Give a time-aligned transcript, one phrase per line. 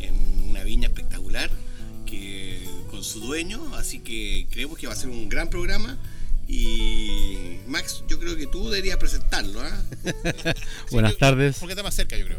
[0.00, 1.50] en una viña espectacular
[2.06, 5.98] que con su dueño, así que creemos que va a ser un gran programa.
[6.48, 9.60] Y Max, yo creo que tú deberías presentarlo.
[9.60, 9.82] ¿ah?
[10.90, 11.58] Buenas yo- tardes.
[11.58, 12.38] Porque está más cerca, yo creo.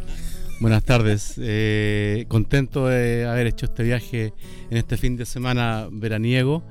[0.60, 1.34] Buenas tardes.
[1.38, 4.32] Eh, contento de haber hecho este viaje
[4.70, 6.64] en este fin de semana veraniego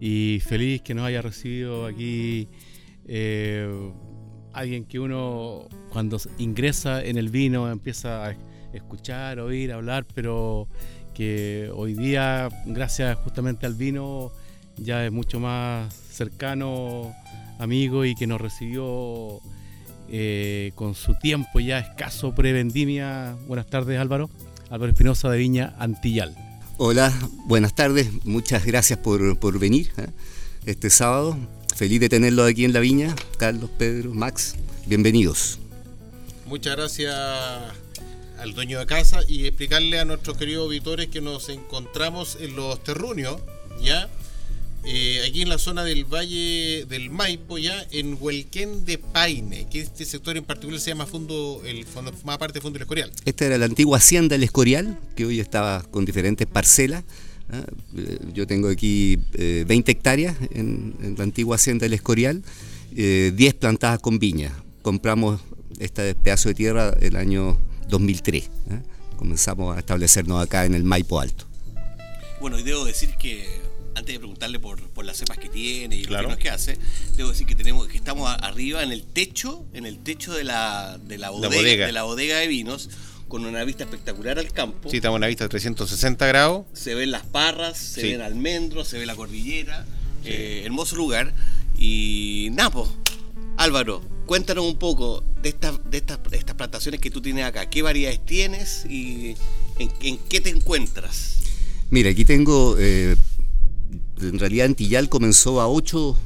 [0.00, 2.48] y feliz que nos haya recibido aquí
[3.06, 3.68] eh,
[4.54, 8.36] alguien que uno cuando ingresa en el vino empieza a
[8.72, 10.66] escuchar, oír, hablar, pero
[11.14, 14.32] que hoy día, gracias justamente al vino,
[14.76, 17.14] ya es mucho más cercano,
[17.58, 19.40] amigo y que nos recibió
[20.08, 23.36] eh, con su tiempo ya escaso pre-vendimia.
[23.46, 24.30] Buenas tardes Álvaro.
[24.70, 26.34] Álvaro Espinosa de Viña Antillal.
[26.78, 27.12] Hola,
[27.46, 28.08] buenas tardes.
[28.24, 30.06] Muchas gracias por, por venir ¿eh?
[30.64, 31.36] este sábado.
[31.76, 33.14] Feliz de tenerlos aquí en la viña.
[33.38, 34.56] Carlos, Pedro, Max,
[34.86, 35.58] bienvenidos.
[36.46, 37.14] Muchas gracias
[38.38, 42.82] al dueño de casa y explicarle a nuestros queridos auditores que nos encontramos en los
[42.82, 43.36] terruños,
[43.82, 44.08] ¿ya?
[44.88, 49.80] Eh, aquí en la zona del Valle del Maipo, ya en Huelquén de Paine, que
[49.80, 53.10] este sector en particular se llama Fundo, el fondo, más parte del Fondo del Escorial.
[53.24, 57.02] Esta era la antigua hacienda El Escorial, que hoy estaba con diferentes parcelas.
[57.52, 57.62] ¿eh?
[57.96, 62.44] Eh, Yo tengo aquí eh, 20 hectáreas en, en la antigua hacienda El Escorial,
[62.94, 64.52] eh, 10 plantadas con viña.
[64.82, 65.40] Compramos
[65.80, 67.58] este pedazo de tierra el año
[67.88, 68.44] 2003.
[68.44, 68.48] ¿eh?
[69.16, 71.44] Comenzamos a establecernos acá en el Maipo Alto.
[72.40, 73.44] Bueno, y debo decir que
[73.96, 76.28] antes de preguntarle por, por las cepas que tiene y Claro.
[76.28, 76.78] los vinos que hace,
[77.16, 80.98] debo decir que tenemos que estamos arriba en el techo, en el techo de la,
[81.02, 81.86] de la bodega, bodega.
[81.86, 82.90] de la bodega de vinos,
[83.28, 84.88] con una vista espectacular al campo.
[84.88, 86.66] Sí, estamos en una vista de 360 grados.
[86.74, 88.08] Se ven las parras, se Sí.
[88.12, 89.84] ven almendros, se ve la cordillera.
[90.28, 91.32] eh, hermoso lugar.
[91.78, 92.92] Y Napo,
[93.56, 97.68] Álvaro, cuéntanos un poco de estas de estas estas plantaciones que tú tienes acá.
[97.70, 99.36] ¿Qué variedades tienes y
[99.78, 101.38] en, en qué te encuentras?
[101.90, 103.14] Mira, aquí tengo, eh,
[104.20, 106.16] en realidad Antillal comenzó a 8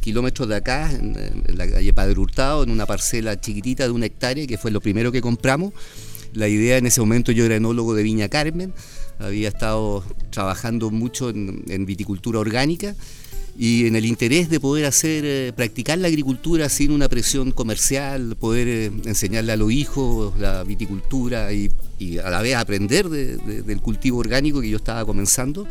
[0.00, 4.06] kilómetros de acá, en, en la calle Padre Hurtado, en una parcela chiquitita de una
[4.06, 5.72] hectárea, que fue lo primero que compramos.
[6.34, 8.72] La idea en ese momento, yo era enólogo de Viña Carmen,
[9.18, 12.96] había estado trabajando mucho en, en viticultura orgánica
[13.58, 18.34] y en el interés de poder hacer, eh, practicar la agricultura sin una presión comercial,
[18.40, 23.36] poder eh, enseñarle a los hijos la viticultura y, y a la vez aprender de-
[23.36, 25.66] de- del cultivo orgánico que yo estaba comenzando,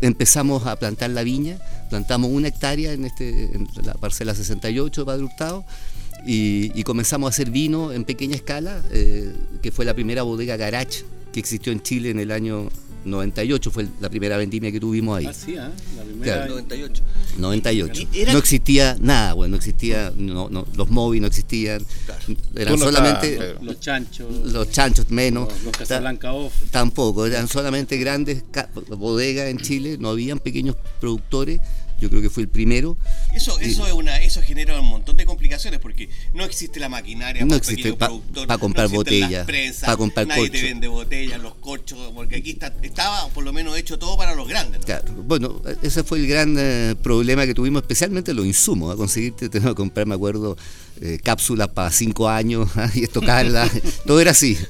[0.00, 5.04] empezamos a plantar la viña, plantamos una hectárea en, este, en la parcela 68 de
[5.04, 5.64] Padre Hurtado
[6.26, 10.56] y, y comenzamos a hacer vino en pequeña escala, eh, que fue la primera bodega
[10.56, 12.68] garage que existió en Chile en el año
[13.04, 15.26] 98, fue la primera vendimia que tuvimos ahí.
[15.26, 15.56] Así, ¿eh?
[15.58, 16.50] La Claro.
[16.54, 17.02] 98.
[17.38, 18.02] 98.
[18.12, 21.84] Y era- No existía nada, bueno, no existía, no, no, los móviles no existían,
[22.54, 23.58] eran no solamente Pedro.
[23.62, 25.48] Los chanchos, los chanchos menos.
[25.52, 26.52] los, los Casablanca Off.
[26.70, 28.44] Tampoco, eran solamente grandes
[28.88, 31.60] bodegas en Chile, no habían pequeños productores,
[32.00, 32.96] yo creo que fue el primero.
[33.34, 37.42] Eso, eso es una, eso genera un montón de complicaciones porque no existe la maquinaria
[37.42, 38.10] No para existe pa-
[38.58, 42.50] comprar no botellas, las prensas, pa comprar nadie te vende botellas, los corchos, porque aquí
[42.50, 44.80] está, estaba por lo menos hecho todo para los grandes.
[44.80, 44.86] ¿no?
[44.86, 48.92] Claro, bueno, ese fue el gran eh, problema que tuvimos, especialmente los insumos.
[48.92, 50.56] A conseguirte, tenemos que comprar, me acuerdo,
[51.00, 53.70] eh, cápsulas para cinco años y estocarlas.
[54.06, 54.56] todo era así.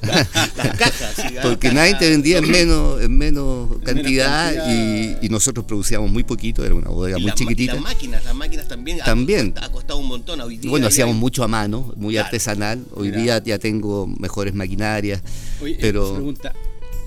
[0.63, 5.19] Ah, Porque nadie te vendía en menos, en menos cantidad, cantidad.
[5.21, 7.73] Y, y nosotros producíamos muy poquito, era una bodega muy las, chiquitita.
[7.75, 8.97] Las máquinas, las máquinas también.
[8.99, 9.53] También.
[9.61, 10.69] Ha, costado un montón hoy día.
[10.69, 12.25] Bueno, hacíamos hay- mucho a mano, muy Claro.
[12.25, 12.85] artesanal.
[12.93, 13.21] Hoy Mira.
[13.21, 15.21] día ya tengo mejores maquinarias.
[15.61, 16.53] Oye, pero- pregunta,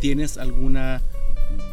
[0.00, 1.02] ¿tienes alguna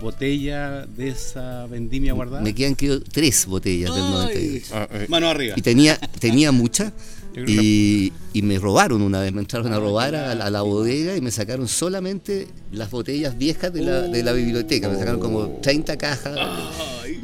[0.01, 2.41] botella de esa vendimia guardada?
[2.41, 4.11] Me quedan creo tres botellas del Ay.
[4.11, 4.67] 98.
[4.73, 5.55] Ah, eh, Mano arriba.
[5.57, 6.91] Y tenía, tenía muchas.
[7.47, 11.15] Y, y me robaron una vez, me entraron a robar a, la- a la bodega
[11.15, 14.89] y me sacaron solamente las botellas viejas de la, de la biblioteca.
[14.89, 16.35] Me sacaron como 30 cajas.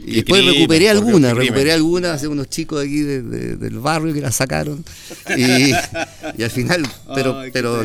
[0.06, 4.14] y después crimen, recuperé algunas, recuperé algunas de unos chicos aquí de- de- del barrio
[4.14, 4.84] que las sacaron.
[5.36, 5.72] Y,
[6.38, 6.84] y al final,
[7.14, 7.84] pero, Ay, pena.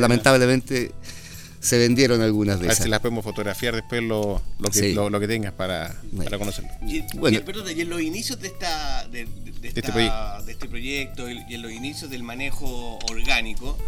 [1.63, 2.85] Se vendieron algunas A de ver esas.
[2.85, 4.93] si las podemos fotografiar después lo, lo, que, Sí.
[4.95, 6.25] lo, lo que tengas para, Bueno.
[6.25, 6.71] para conocerlo.
[6.87, 7.39] Y, Bueno.
[7.39, 10.43] y, perdón, y en los inicios de esta de, de- de este esta- proyecto.
[10.45, 13.79] de este proyecto y en los inicios del manejo orgánico,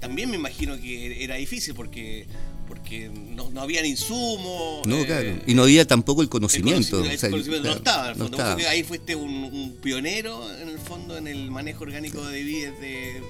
[0.00, 2.26] también me imagino que era difícil porque
[2.66, 4.86] porque no, no habían insumos.
[4.86, 5.30] No, eh, claro.
[5.46, 7.02] Y no había tampoco el el conocimiento.
[7.02, 8.36] conoci- el o sea, conocimiento no claro, estaba, en el no fondo.
[8.36, 8.52] estaba.
[8.54, 12.78] Porque ahí fuiste un, un pionero, en el fondo, en el manejo orgánico de vides
[12.80, 13.22] de,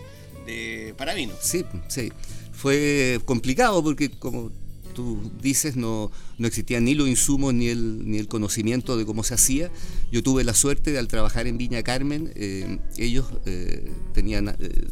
[0.47, 1.35] de para vino.
[1.41, 2.13] Sí, sí.
[2.59, 4.51] Fue complicado porque, como
[4.93, 9.23] tú dices, no, no existían ni los insumos ni el, ni el conocimiento de cómo
[9.23, 9.71] se hacía.
[10.11, 14.89] Yo tuve la suerte de al trabajar en Viña Carmen, eh, ellos eh, tenían eh,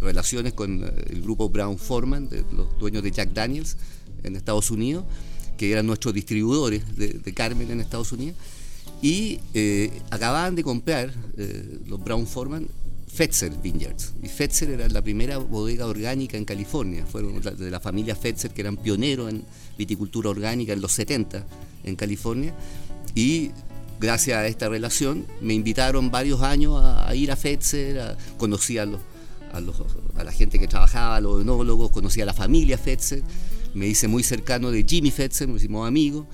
[0.00, 3.76] relaciones con el grupo Brown Forman, de los dueños de Jack Daniels
[4.22, 5.04] en Estados Unidos,
[5.58, 8.36] que eran nuestros distribuidores de, de Carmen en Estados Unidos.
[9.02, 9.40] Y
[10.10, 11.12] acababan de comprar
[11.86, 12.68] los Brown Forman
[13.12, 14.14] Fetzer Vineyards.
[14.22, 17.04] Y Fetzer era la primera bodega orgánica en California.
[17.06, 19.44] Fueron de la familia Fetzer, que eran pioneros en
[19.76, 21.44] viticultura orgánica en los 70
[21.84, 22.54] en California.
[23.14, 23.50] Y
[23.98, 28.78] gracias a esta relación me invitaron varios años a, a ir a Fetzer, a- conocí
[28.78, 29.00] a, los,
[29.52, 29.82] a, los-
[30.16, 33.22] a la gente que trabajaba, a los enólogos, conocí a la familia Fetzer,
[33.74, 36.26] me hice muy cercano de Jimmy Fetzer, nos hicimos amigos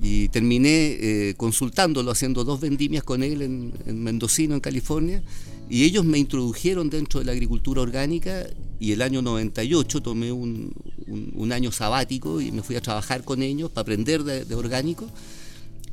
[0.00, 5.22] y terminé eh, consultándolo, haciendo dos vendimias con él en, en Mendocino, en California,
[5.70, 8.46] y ellos me introdujeron dentro de la agricultura orgánica
[8.80, 10.72] y el año 98 tomé un,
[11.06, 14.54] un- un año sabático y me fui a trabajar con ellos para aprender de, de
[14.54, 15.08] orgánico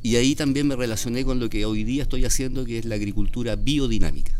[0.02, 2.94] y ahí también me relacioné con lo que hoy día estoy haciendo, que es la
[2.94, 4.32] agricultura biodinámica.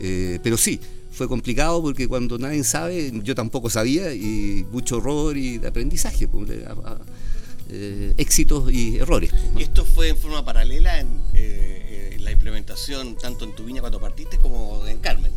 [0.00, 0.38] ¿eh?
[0.44, 0.78] Pero sí,
[1.10, 6.28] fue complicado porque cuando nadie sabe, yo tampoco sabía, y mucho error y de aprendizaje,
[6.28, 6.48] pues,
[7.68, 9.30] eh, éxitos y errores.
[9.30, 9.60] pues.
[9.60, 11.85] Y esto fue en forma paralela en, eh,
[12.50, 15.32] implementación tanto en tu viña cuando partiste como en Carmen.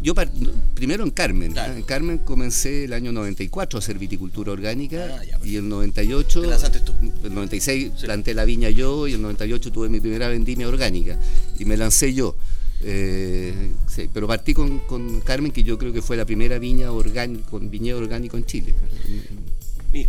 [0.00, 0.30] Yo par-
[0.74, 1.52] primero en Carmen.
[1.52, 1.72] Claro.
[1.74, 1.76] ¿eh?
[1.76, 6.40] En Carmen comencé el año 94 a hacer viticultura orgánica Ah, ya, y el 98,
[6.42, 6.92] Te lanzaste tú.
[7.24, 8.04] el 96 Sí.
[8.06, 11.18] planté la viña yo y el 98 tuve mi primera vendimia orgánica
[11.58, 12.36] y me lancé yo.
[12.82, 16.92] Eh, sí, pero partí con, con Carmen, que yo creo que fue la primera viña
[16.92, 18.74] orgánica, con viñedo orgánico en Chile.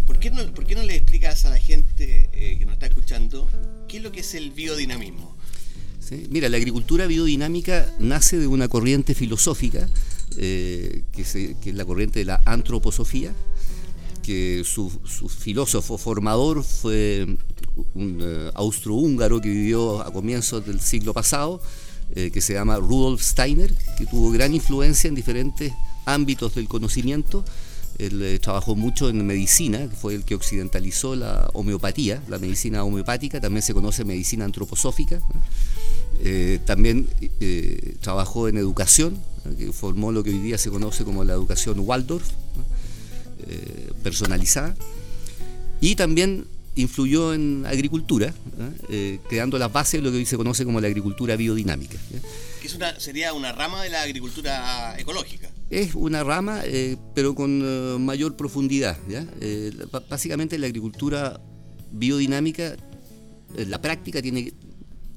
[0.06, 2.88] ¿por qué no, por qué no le explicas a la gente eh, que nos está
[2.88, 3.48] escuchando
[3.88, 5.37] qué es lo que es el biodinamismo?
[6.30, 9.88] Mira, la agricultura biodinámica nace de una corriente filosófica,
[10.38, 13.34] eh, que, es la corriente de la antroposofía,
[14.24, 17.26] que su, su filósofo formador fue
[17.94, 21.62] un eh, austrohúngaro que vivió a comienzos del siglo pasado,
[22.16, 25.74] eh, que se llama Rudolf Steiner, que tuvo gran influencia en diferentes
[26.06, 27.44] ámbitos del conocimiento.
[28.00, 32.84] Él eh, trabajó mucho en medicina, que fue el que occidentalizó la homeopatía, la medicina
[32.84, 35.20] homeopática, también se conoce medicina antroposófica.
[36.24, 37.08] Eh, también
[37.40, 39.22] eh, trabajó en educación,
[39.58, 42.28] que formó lo que hoy día se conoce como la educación Waldorf,
[43.48, 44.76] eh, personalizada.
[45.80, 48.34] Y también influyó en agricultura.
[48.90, 51.98] Eh, creando las bases de lo que hoy se conoce como la agricultura biodinámica.
[52.64, 55.50] es una, sería una rama de la agricultura ecológica.
[55.70, 58.98] Es una rama, eh, pero con eh, mayor profundidad.
[59.10, 59.26] ¿ya?
[59.42, 59.72] Eh,
[60.10, 61.42] básicamente la agricultura
[61.92, 62.76] biodinámica,
[63.56, 64.54] en la práctica, tiene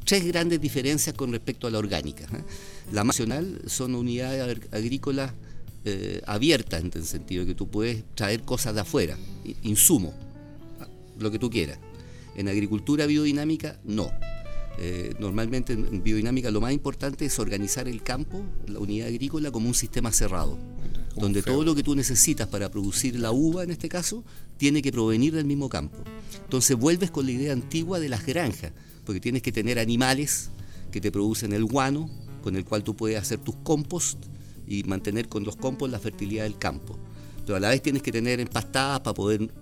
[0.04, 2.24] tres grandes diferencias con respecto a la orgánica.
[2.24, 2.42] ¿eh?
[2.92, 5.32] La nacional son unidades agr- agrícolas
[5.84, 10.12] eh, abiertas en el sentido que tú puedes traer cosas de afuera, i- insumos,
[11.18, 11.78] lo que tú quieras.
[12.36, 14.10] En agricultura biodinámica, no.
[14.82, 19.68] Eh, normalmente en biodinámica lo más importante es organizar el campo, la unidad agrícola, como
[19.68, 20.56] un sistema cerrado,
[21.10, 24.24] Como donde todo lo que tú necesitas para producir la uva, en este caso,
[24.56, 25.98] tiene que provenir del mismo campo.
[26.44, 28.72] Entonces vuelves con la idea antigua de las granjas,
[29.04, 30.48] porque tienes que tener animales
[30.90, 32.08] que te producen el guano,
[32.42, 34.24] con el cual tú puedes hacer tus compost
[34.66, 36.98] y mantener con los compost la fertilidad del campo.
[37.44, 39.52] Pero a la vez tienes que tener empastadas para poder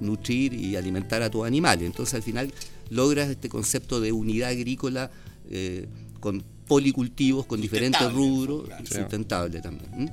[0.00, 1.86] nutrir y alimentar a tus animales.
[1.86, 2.52] Entonces al final
[2.90, 5.10] logras este concepto de unidad agrícola
[5.50, 5.86] eh,
[6.20, 8.86] con policultivos, con diferentes rubros, claro.
[8.86, 10.10] sustentable también.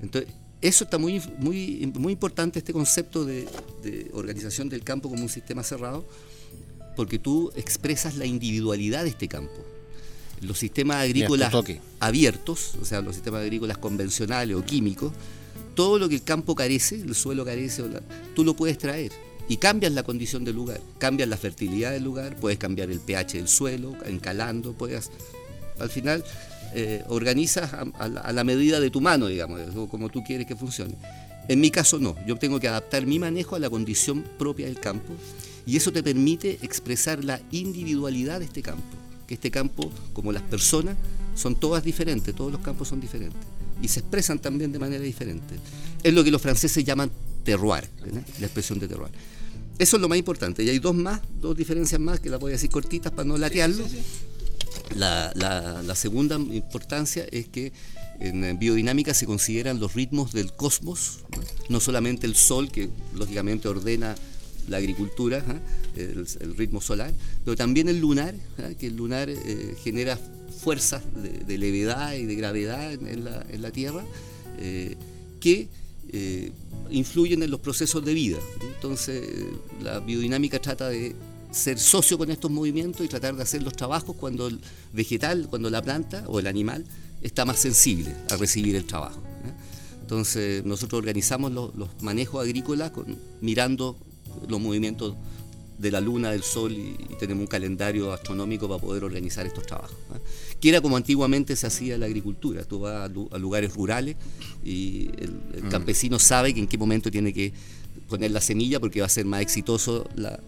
[0.00, 3.46] Entonces, eso está muy, muy, muy importante, este concepto de,
[3.82, 6.04] de organización del campo como un sistema cerrado,
[6.96, 9.64] porque tú expresas la individualidad de este campo.
[10.40, 11.52] Los sistemas agrícolas
[12.00, 15.12] abiertos, o sea, los sistemas agrícolas convencionales o químicos,
[15.76, 17.84] todo lo que el campo carece, el suelo carece,
[18.34, 19.12] tú lo puedes traer
[19.48, 23.38] y cambias la condición del lugar, cambias la fertilidad del lugar, puedes cambiar el pH
[23.38, 25.10] del suelo, encalando, puedes,
[25.78, 26.24] al final
[26.74, 30.94] eh, organizas a, la medida de tu mano, digamos, como tú quieres que funcione.
[31.48, 34.78] En mi caso no, yo tengo que adaptar mi manejo a la condición propia del
[34.78, 35.12] campo
[35.66, 38.96] y eso te permite expresar la individualidad de este campo,
[39.26, 40.96] que este campo, como las personas,
[41.34, 43.40] son todas diferentes, todos los campos son diferentes
[43.82, 45.56] y se expresan también de manera diferente.
[46.02, 47.10] Es lo que los franceses llaman
[47.44, 47.88] terroir,
[48.40, 49.10] la expresión de terroir.
[49.82, 50.62] Eso es lo más importante.
[50.62, 53.36] Y hay dos más, dos diferencias más que las voy a decir cortitas para no
[53.36, 53.84] latearlo.
[54.94, 57.72] la, la, segunda importancia es que
[58.20, 61.24] en biodinámica se consideran los ritmos del cosmos,
[61.68, 64.14] no solamente el sol, que lógicamente ordena
[64.68, 65.44] la agricultura,
[65.96, 67.12] el, ritmo solar,
[67.44, 68.36] pero también el lunar,
[68.78, 70.16] que el lunar eh, genera
[70.60, 71.02] fuerzas
[71.44, 74.04] de, levedad y de gravedad en, la, en la, Tierra,
[74.60, 74.94] eh,
[75.40, 75.66] que
[76.12, 76.52] eh,
[76.92, 78.38] influyen en los procesos de vida.
[78.74, 79.28] Entonces,
[79.82, 81.14] la biodinámica trata de
[81.50, 84.60] ser socio con estos movimientos y tratar de hacer los trabajos cuando el
[84.92, 86.84] vegetal, cuando la planta o el animal
[87.20, 89.20] está más sensible a recibir el trabajo.
[90.00, 91.70] Entonces nosotros organizamos los,
[92.02, 92.92] manejos agrícolas
[93.40, 93.96] mirando
[94.48, 95.14] los movimientos
[95.82, 99.96] de la luna, del sol y, tenemos un calendario astronómico para poder organizar estos trabajos.
[100.14, 100.18] ¿eh?
[100.60, 102.64] Que era como antiguamente se hacía la agricultura.
[102.64, 104.16] Tú vas a, lugares rurales
[104.64, 105.68] y el, mm.
[105.68, 107.52] campesino sabe que en qué momento tiene que
[108.08, 110.38] poner la semilla porque va a ser más exitoso la,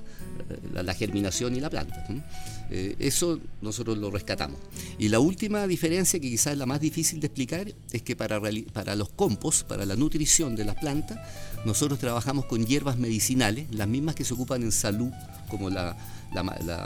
[0.73, 2.07] la, germinación y la planta.
[2.09, 2.23] Eh,
[2.71, 4.59] eso nosotros lo rescatamos.
[4.99, 8.41] Y la última diferencia, que quizás es la más difícil de explicar, es que para,
[8.73, 11.19] para los compost, para la nutrición de las plantas,
[11.65, 15.11] nosotros trabajamos con hierbas medicinales, las mismas que se ocupan en salud,
[15.49, 15.97] como la,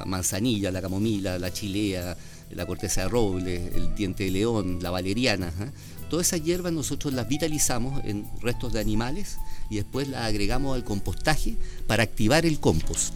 [0.07, 2.17] manzanilla, la camomila, la chilea,
[2.51, 5.49] la corteza de roble, el diente de león, la valeriana.
[5.49, 5.71] ¿eh?
[6.11, 9.39] Todas esas hierbas nosotros las vitalizamos en restos de animales
[9.71, 11.57] y después las agregamos al compostaje
[11.87, 13.15] para activar el compost,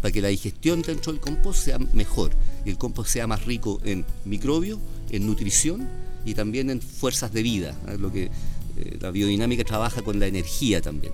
[0.00, 2.30] para que la digestión dentro del compost sea mejor
[2.64, 4.78] y el compost sea más rico en microbios,
[5.10, 5.88] en nutrición
[6.24, 10.80] y también en fuerzas de vida, lo que eh, la biodinámica trabaja con la energía
[10.80, 11.12] también,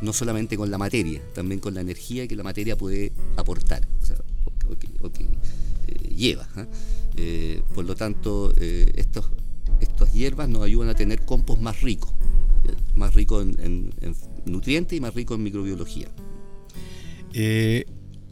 [0.00, 3.86] no solamente con la materia, también con la energía que la materia puede aportar
[4.68, 6.48] o, que, eh, lleva.
[7.16, 9.26] Eh, por lo tanto, estos
[9.82, 12.12] estas hierbas nos ayudan a tener compost más rico,
[12.94, 13.90] más rico en,
[14.46, 16.08] nutrientes y más rico en microbiología.
[17.34, 17.84] Eh,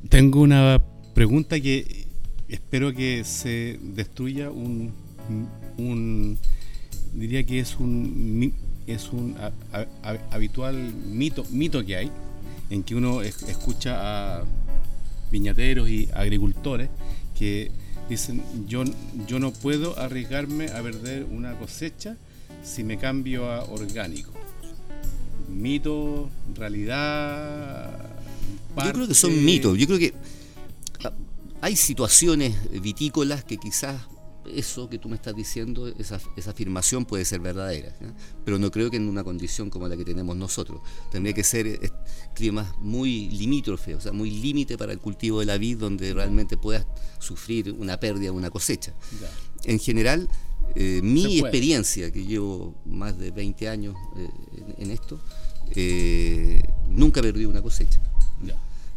[0.09, 0.83] tengo una
[1.15, 2.07] pregunta que
[2.49, 4.93] espero que se destruya un,
[7.13, 8.55] diría que es un
[8.87, 9.37] es un
[10.31, 10.77] habitual
[11.07, 12.11] mito mito que hay
[12.71, 14.45] en que uno escucha a
[15.31, 16.89] viñateros y agricultores
[17.39, 17.71] que
[18.11, 18.83] Dicen, yo,
[19.29, 22.17] yo no puedo arriesgarme a perder una cosecha
[22.65, 24.33] si me cambio a orgánico.
[25.49, 28.20] Mito, realidad.
[28.77, 29.77] Yo creo que son mitos.
[29.79, 30.15] Yo creo que
[31.05, 31.13] ah,
[31.61, 33.97] hay situaciones vitícolas que quizás
[34.55, 37.95] eso que tú me estás diciendo, esa, esa afirmación puede ser verdadera,
[38.45, 40.81] pero no creo que en una condición como la que tenemos nosotros.
[41.11, 41.79] Tendría que ser eh,
[42.35, 46.57] climas muy limítrofes, o sea, muy límite para el cultivo de la vid, donde realmente
[46.57, 46.87] puedas
[47.19, 48.95] sufrir una pérdida, una cosecha.
[49.65, 50.29] En general,
[50.75, 54.29] eh, mi experiencia, que llevo más de 20 años eh,
[54.79, 55.21] en, esto,
[56.89, 58.01] nunca he perdido una cosecha.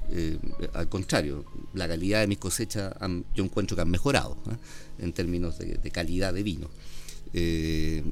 [0.10, 0.38] Eh,
[0.74, 2.93] al contrario, la calidad de mis cosechas
[3.33, 5.03] yo encuentro que han mejorado ¿eh?
[5.03, 6.69] en términos de, calidad de vino.
[7.33, 8.03] Eh,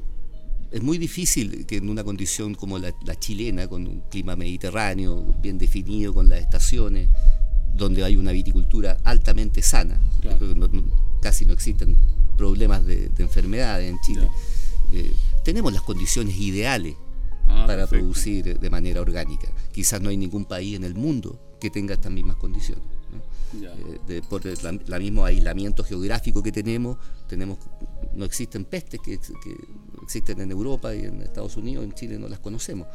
[0.71, 5.57] es muy difícil que en una condición como la, chilena, con un clima mediterráneo bien
[5.57, 7.09] definido, con las estaciones,
[7.75, 9.99] donde hay una viticultura altamente sana,
[11.21, 11.97] casi no existen
[12.37, 14.29] problemas de, enfermedades en Chile,
[15.43, 16.95] tenemos las condiciones ideales
[17.47, 19.49] ah, para producir de manera orgánica.
[19.73, 22.83] Quizás no hay ningún país en el mundo que tenga estas mismas condiciones.
[24.07, 27.59] Eh, por el la, mismo aislamiento geográfico que tenemos, tenemos
[28.13, 29.19] no existen pestes que,
[30.01, 32.87] existen en Europa y en Estados Unidos, en Chile no las conocemos.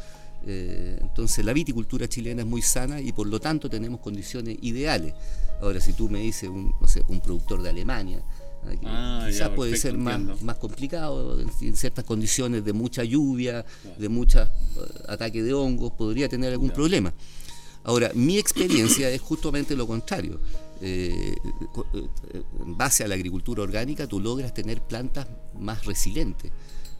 [0.46, 5.14] Eh, entonces la viticultura chilena es muy sana y por lo tanto tenemos condiciones ideales.
[5.60, 8.22] Ahora, si tú me dices un, no sé, un productor de Alemania,
[8.68, 13.64] eh, ah, quizás puede ser más, más complicado en, ciertas condiciones de mucha lluvia,
[13.98, 14.48] de muchos
[15.08, 17.12] ataques de hongos, podría tener algún problema.
[17.86, 20.40] Ahora, mi experiencia es justamente lo contrario.
[20.80, 21.36] Eh,
[21.94, 26.50] eh, en base a la agricultura orgánica, tú logras tener plantas más resilientes,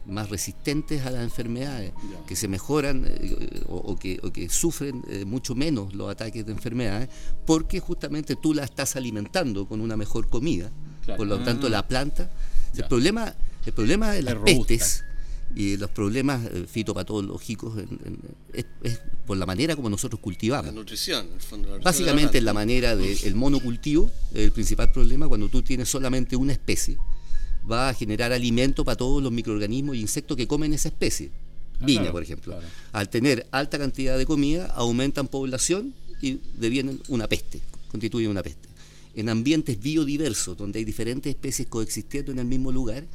[0.05, 1.91] más resistentes a las enfermedades,
[2.25, 7.09] que se mejoran eh, o, que, sufren mucho menos los ataques de enfermedades,
[7.45, 10.71] porque justamente tú las estás alimentando con una mejor comida.
[11.17, 12.31] Por lo tanto, la planta.
[12.77, 15.03] El problema, el problema de las pestes
[15.57, 17.83] y los problemas eh, fitopatológicos
[18.53, 18.65] es,
[19.25, 20.67] por la manera como nosotros cultivamos.
[20.67, 25.63] La nutrición, el fondo, Básicamente, la, manera del monocultivo es el principal problema cuando tú
[25.63, 26.99] tienes solamente una especie.
[27.69, 31.31] Va a generar alimento para todos los microorganismos y insectos que comen esa especie.
[31.81, 32.59] Ah, Viña, por ejemplo.
[32.91, 38.69] Al tener alta cantidad de comida, aumentan población y devienen una peste, constituyen una peste.
[39.15, 43.05] En ambientes biodiversos, donde hay diferentes especies coexistiendo en el mismo lugar,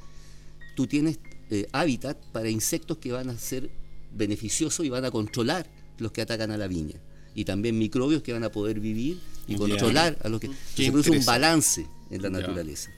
[0.75, 1.19] tú tienes
[1.53, 3.69] eh, hábitat para insectos que van a ser
[4.15, 5.67] beneficiosos y van a controlar
[5.99, 6.97] los que atacan a la viña.
[7.35, 10.49] Y también microbios que van a poder vivir y controlar a los que...
[10.75, 12.91] Se produce un balance en la naturaleza.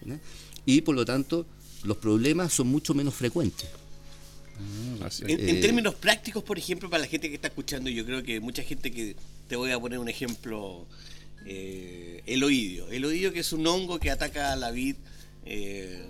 [0.64, 1.46] Y por lo tanto,
[1.82, 3.68] los problemas son mucho menos frecuentes.
[5.00, 8.22] Ah, en, en, términos prácticos, por ejemplo, para la gente que está escuchando, yo creo
[8.22, 9.16] que mucha gente que
[9.48, 10.86] te voy a poner un ejemplo,
[11.44, 12.88] eh, el oidio.
[12.90, 14.94] El oidio que es un hongo que ataca a la vid
[15.44, 16.06] eh,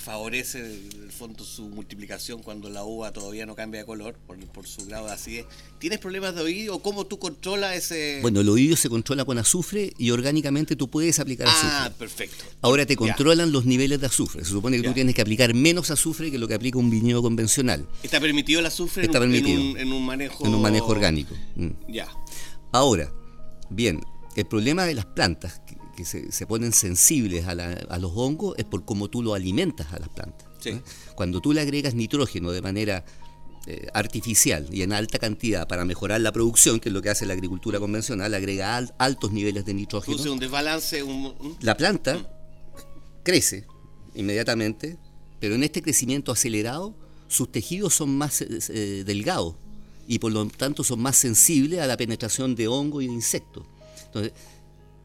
[0.00, 4.66] favorece en el fondo su multiplicación cuando la uva todavía no cambia de color por,
[4.66, 5.46] su grado de acidez.
[5.78, 6.78] ¿Tienes problemas de oído?
[6.80, 8.18] ¿Cómo tú controlas ese...?
[8.22, 11.70] Bueno, el oído se controla con azufre y orgánicamente tú puedes aplicar ah, azufre.
[11.72, 12.44] Ah, perfecto.
[12.60, 14.44] Ahora te controlan los niveles de azufre.
[14.44, 17.22] Se supone que tú tienes que aplicar menos azufre que lo que aplica un viñedo
[17.22, 17.86] convencional.
[18.02, 20.46] ¿Está permitido el azufre Está en, un, en, un, manejo...
[20.46, 21.34] En un manejo orgánico.
[21.56, 21.70] Mm.
[21.88, 22.08] Ya.
[22.72, 23.12] Ahora,
[23.70, 24.00] bien,
[24.36, 25.60] el problema de las plantas,
[25.96, 27.54] que se, ponen sensibles a,
[27.98, 30.48] los hongos es por cómo tú lo alimentas a las plantas.
[31.14, 33.04] Cuando tú le agregas nitrógeno de manera
[33.66, 37.26] eh, artificial y en alta cantidad para mejorar la producción, que es lo que hace
[37.26, 40.32] la agricultura convencional, agrega altos niveles de nitrógeno.
[40.32, 41.04] un desbalance.
[41.60, 42.26] La planta mm.
[43.22, 43.66] crece
[44.14, 44.98] inmediatamente,
[45.38, 46.94] pero en este crecimiento acelerado
[47.28, 49.54] sus tejidos son más eh, eh, delgados
[50.06, 53.64] y por lo tanto son más sensibles a la penetración de hongo y de insectos.
[54.06, 54.32] Entonces,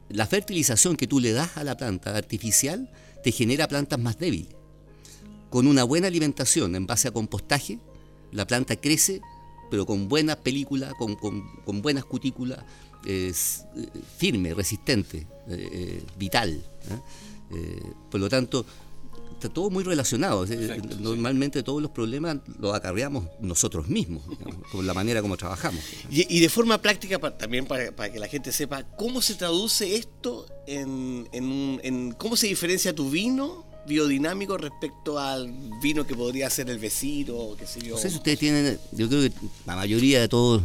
[0.10, 2.90] la fertilización que tú le das a la planta artificial
[3.24, 4.56] te genera plantas más débiles.
[5.50, 7.80] Con una buena alimentación en base a compostaje,
[8.32, 9.22] la planta crece,
[9.70, 12.60] pero con buena película, con, buenas cutículas,
[13.06, 13.34] eh,
[14.18, 16.62] firme, resistente, eh, eh, vital.
[18.10, 18.66] por lo tanto,
[19.38, 20.46] está todo muy relacionado.
[21.00, 24.24] Normalmente todos los problemas los acarreamos nosotros mismos,
[24.72, 25.82] con la manera como trabajamos.
[26.10, 31.28] Y, de forma práctica, también para, que la gente sepa, ¿cómo se traduce esto en,
[31.32, 37.56] en, cómo se diferencia tu vino biodinámico respecto al vino que podría ser el vecino,
[37.58, 37.96] qué sé yo?
[37.96, 39.32] No sé si ustedes tienen, yo creo que
[39.66, 40.62] la mayoría de todos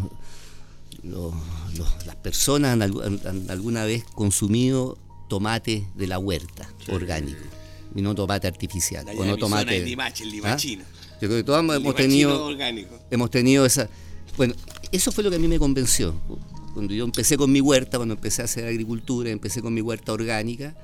[2.07, 7.62] las personas han, alguna vez consumido tomate de la huerta orgánico
[7.95, 9.07] y no tomate artificial.
[9.17, 9.77] o no tomate.
[9.77, 10.57] El limache, el ¿Ah?
[10.57, 12.51] Yo creo que todos hemos tenido.
[13.11, 13.89] Hemos tenido esa.
[14.37, 14.55] Bueno,
[14.91, 16.15] eso fue lo que a mí me convenció.
[16.75, 20.13] Cuando yo empecé con mi huerta, cuando empecé a hacer agricultura, empecé con mi huerta
[20.13, 20.75] orgánica,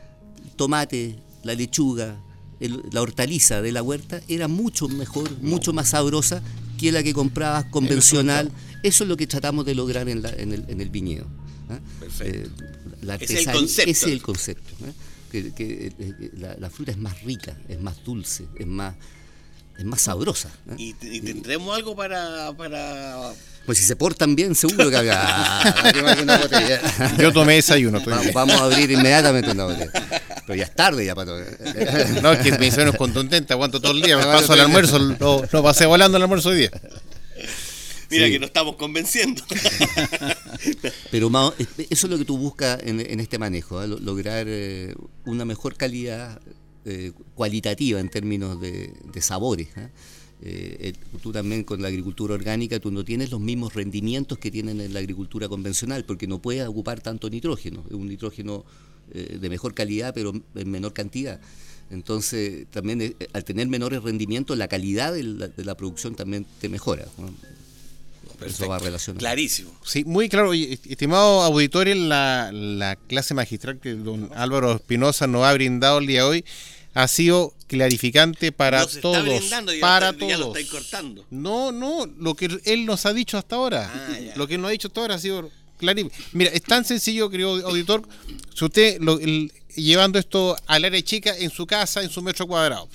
[0.57, 2.21] tomate, la lechuga,
[2.61, 6.42] la hortaliza de la huerta era mucho mejor, mucho más sabrosa
[6.79, 8.53] que la que comprabas convencional.
[8.83, 11.27] Eso es lo que tratamos de lograr en, el, viñedo.
[11.71, 11.79] ¿ah?
[12.01, 12.51] Perfecto.
[12.62, 12.66] Eh,
[13.03, 13.90] la ese es el concepto.
[13.90, 14.75] Ese es el concepto.
[14.87, 14.92] ¿eh?
[15.28, 15.52] Que,
[15.98, 18.94] eh, la, fruta es más rica, es más dulce, es más,
[19.78, 20.50] es más sabrosa.
[20.70, 20.74] ¿eh?
[20.78, 23.32] ¿Y, tendremos algo para, para,
[23.66, 24.96] Pues si se portan bien, seguro que
[26.40, 26.80] botella.
[27.18, 28.00] Yo tomé desayuno.
[28.32, 29.92] Vamos, a abrir inmediatamente una botella.
[30.46, 31.32] Pero ya es tarde ya para
[32.22, 34.98] No, es que mi sueño es contundente, aguanto todo el día, me paso el almuerzo,
[34.98, 36.70] lo, lo pasé volando el almuerzo hoy día.
[38.11, 39.42] Mira que nos estamos convenciendo.
[41.11, 41.31] Pero
[41.90, 43.88] eso es lo que tú buscas en, este manejo, ¿eh?
[43.88, 44.94] lograr eh,
[45.27, 46.40] una mejor calidad
[46.85, 49.68] eh, cualitativa en términos de, sabores.
[51.23, 54.94] tú también con la agricultura orgánica, tú no tienes los mismos rendimientos que tienen en
[54.94, 58.64] la agricultura convencional, porque no puedes ocupar tanto nitrógeno, es un nitrógeno
[59.12, 61.40] de mejor calidad, pero en menor cantidad.
[61.90, 65.23] Entonces, también al tener menores rendimientos, la calidad de
[65.57, 67.07] la, producción también te mejora.
[68.44, 69.20] Eso va relacionado.
[69.20, 69.72] Clarísimo.
[69.85, 70.53] Sí, muy claro.
[70.55, 76.22] Estimado auditorio, la, la clase magistral que don Álvaro Espinosa nos ha brindado el día
[76.22, 76.44] de hoy
[76.94, 79.51] ha sido clarificante para todos.
[79.81, 80.59] para todos.
[80.68, 81.24] cortando.
[81.31, 83.90] No, no, lo que él nos ha dicho hasta ahora.
[83.94, 85.48] Ah, lo que él nos ha dicho hasta ahora ha sido
[85.79, 86.11] clarísimo.
[86.33, 88.03] Mira, es tan sencillo, querido auditor,
[88.53, 89.18] si usted lo,
[89.77, 92.88] llevando esto al área chica en su casa, en su metro cuadrado.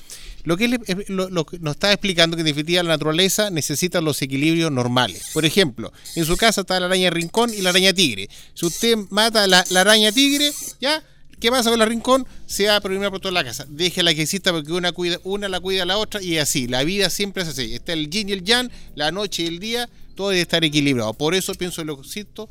[0.43, 5.23] Lo que, nos está explicando que en definitiva la naturaleza necesita los equilibrios normales.
[5.33, 8.29] Por ejemplo, en su casa está la araña rincón y la araña tigre.
[8.53, 10.51] Si usted mata la, araña tigre,
[10.81, 11.01] ¿ya?
[11.39, 12.25] ¿Qué pasa con la rincón?
[12.45, 13.65] Se va a prohibir por toda la casa.
[13.69, 16.67] Déjela que exista porque una, cuida, una la cuida a la otra y así.
[16.67, 17.73] La vida siempre es así.
[17.73, 21.13] Está el yin y el yang, la noche y el día, todo debe estar equilibrado.
[21.13, 22.49] Por eso pienso que el oxito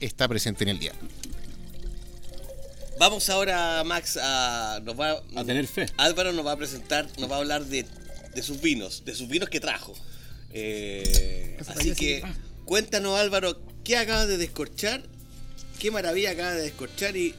[0.00, 0.92] está presente en el día.
[3.04, 5.84] Vamos ahora, Max, a, nos va, A tener fe.
[5.98, 7.84] Álvaro nos va a presentar, nos va a hablar de,
[8.34, 9.94] de sus vinos, de sus vinos que trajo.
[10.54, 12.22] Eh, así que
[12.64, 15.02] cuéntanos, Álvaro, ¿qué acabas de descorchar?
[15.78, 17.34] ¿Qué maravilla acabas de descorchar y,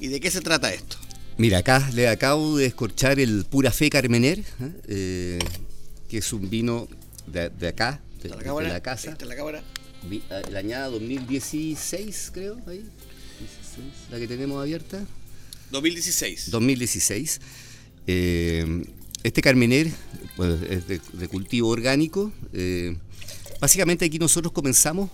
[0.00, 0.96] y de qué se trata esto?
[1.36, 4.44] Mira, acá le acabo de escorchar el Pura Fe Carmener, ¿eh?
[4.88, 5.38] Eh,
[6.08, 6.88] que es un vino
[7.26, 8.68] de, de acá, de, ¿Está la de cámara?
[8.70, 9.10] la casa.
[9.10, 9.62] ¿Está la cámara?
[10.50, 12.82] La añada 2016, creo, ahí.
[13.76, 15.04] 16, la que tenemos abierta.
[15.70, 16.50] 2016.
[16.50, 17.40] 2016.
[18.06, 18.84] Eh,
[19.22, 19.88] este Carmener
[20.36, 22.32] bueno, es de, de cultivo orgánico.
[22.52, 22.96] eh,
[23.60, 25.10] básicamente aquí nosotros comenzamos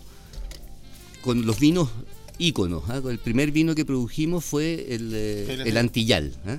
[1.23, 1.91] con los vinos
[2.39, 2.85] íconos.
[2.89, 3.01] ¿ah?
[3.09, 6.35] El primer vino que produjimos fue el, eh, el Antillal.
[6.47, 6.59] ¿ah?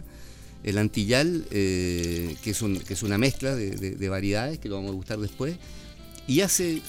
[0.63, 4.69] El Antillal, eh, que, es un- que es una mezcla de, de- de variedades, que
[4.69, 5.55] lo vamos a gustar después.
[6.27, 6.81] Y hace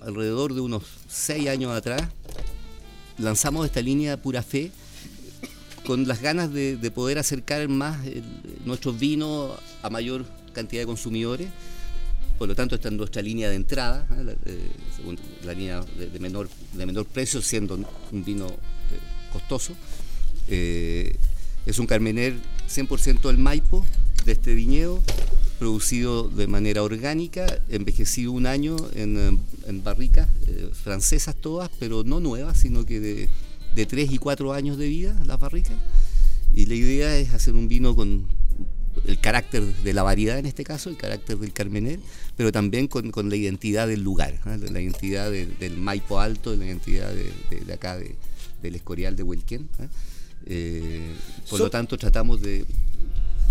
[0.00, 2.02] alrededor de unos seis años atrás
[3.18, 4.70] lanzamos esta línea Pura Fe
[5.86, 8.24] con las ganas de, de poder acercar más el-
[8.64, 11.48] nuestros vinos a mayor cantidad de consumidores.
[12.38, 14.24] Por lo tanto, está en nuestra línea de entrada, ¿eh?
[14.24, 14.68] la, eh,
[15.44, 17.78] la línea de, menor, de menor precio, siendo
[18.10, 18.52] un vino eh,
[19.32, 19.72] costoso.
[20.48, 22.34] Es un Carmener
[22.68, 23.86] 100% del Maipo,
[24.24, 25.02] de este viñedo,
[25.58, 29.38] producido de manera orgánica, envejecido un año en, eh,
[29.68, 33.28] en barricas eh, francesas todas, pero no nuevas, sino que de,
[33.74, 35.76] de 3 y 4 años de vida las barricas.
[36.54, 38.26] Y la idea es hacer un vino con
[39.06, 41.98] el carácter de la variedad en este caso, el carácter del Carmener,
[42.36, 44.58] pero también con, con la identidad del lugar, ¿eh?
[44.70, 48.14] la identidad del, del Maipo Alto, la identidad de, de- de acá, de-
[48.62, 49.68] del Escorial de Huelquén.
[49.80, 49.88] ¿eh?
[50.46, 51.12] Eh,
[51.50, 52.64] por So- lo tanto, tratamos de...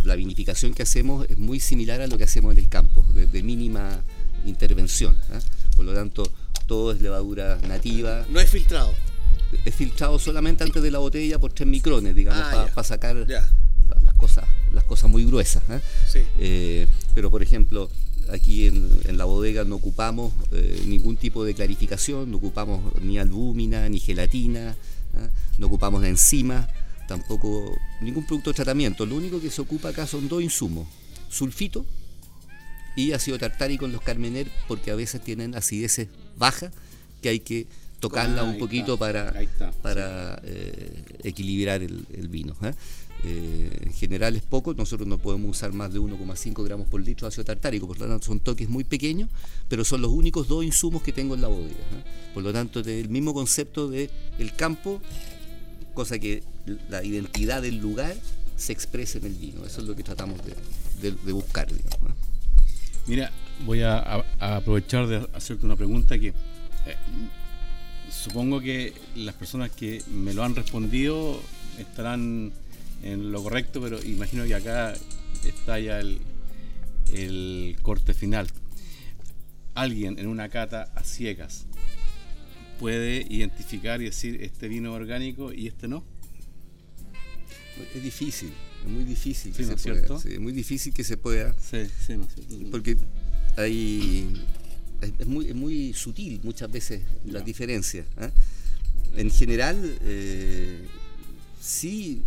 [0.03, 3.25] La vinificación que hacemos es muy similar a lo que hacemos en el campo, de,
[3.27, 4.01] de mínima
[4.45, 5.15] intervención.
[5.31, 5.39] ¿eh?
[5.75, 6.29] Por lo tanto,
[6.67, 8.93] todo es levadura nativa, No es filtrado.
[9.65, 13.49] es filtrado solamente antes de la botella por 3 micrones, digamos, Ah, para sacar Ya.
[14.03, 15.63] las cosas, las cosas muy gruesas.
[15.69, 15.79] ¿eh?
[16.11, 16.19] Sí.
[16.39, 17.89] Eh, pero por ejemplo,
[18.29, 23.17] aquí en, en la bodega no ocupamos eh, ningún tipo de clarificación, no ocupamos ni
[23.19, 24.75] albúmina, ni gelatina,
[25.59, 26.67] no ocupamos enzimas,
[27.13, 29.05] tampoco ningún producto de tratamiento.
[29.05, 30.87] Lo único que se ocupa acá son dos insumos,
[31.29, 31.85] sulfito
[32.95, 36.71] y ácido tartárico en los carmener, porque a veces tienen acideces bajas
[37.21, 37.67] que hay que
[37.99, 39.33] tocarla Ah, un poquito está, para,
[39.81, 42.55] para eh, equilibrar el, el vino.
[42.63, 42.73] ¿eh?
[43.25, 47.25] Eh, en general es poco, nosotros no podemos usar más de 1,5 gramos por litro
[47.25, 49.29] de ácido tartárico, por lo tanto son toques muy pequeños,
[49.69, 51.85] pero son los únicos dos insumos que tengo en la bodega.
[52.33, 54.99] Por lo tanto, es el mismo concepto del el campo,
[55.93, 56.43] cosa que
[56.89, 58.15] la identidad del lugar
[58.55, 59.65] se exprese en el vino.
[59.65, 60.39] Eso es lo que tratamos
[61.01, 61.67] de, buscar.
[63.07, 63.31] Mira,
[63.65, 66.33] voy a, a- aprovechar de hacerte una pregunta que eh,
[68.09, 71.39] supongo que las personas que me lo han respondido
[71.77, 72.53] estarán
[73.03, 74.93] en lo correcto, pero imagino que acá
[75.45, 76.19] está ya el,
[77.81, 78.47] corte final.
[79.75, 81.65] Alguien en una cata a ciegas
[82.79, 86.03] puede identificar y decir este vino orgánico y este no.
[87.95, 88.51] Es difícil,
[88.83, 89.95] es muy difícil que ¿no se es pueda.
[89.95, 90.19] cierto?
[90.19, 91.55] sí, es muy difícil que se pueda.
[91.59, 92.41] Sí, sí, no sé.
[92.71, 92.97] Porque
[93.57, 94.27] hay,
[95.01, 98.05] es, es muy, es muy sutil muchas veces las diferencias.
[98.17, 98.29] ¿ah?
[99.15, 100.85] En general, eh,
[101.61, 102.21] sí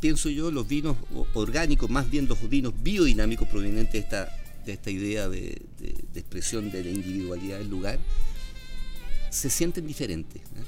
[0.00, 0.96] pienso yo los vinos
[1.34, 4.28] orgánicos, más bien los vinos biodinámicos provenientes de esta,
[4.64, 7.98] de esta idea de, de- de expresión de la individualidad del lugar,
[9.30, 10.40] se sienten diferentes.
[10.42, 10.64] ¿eh?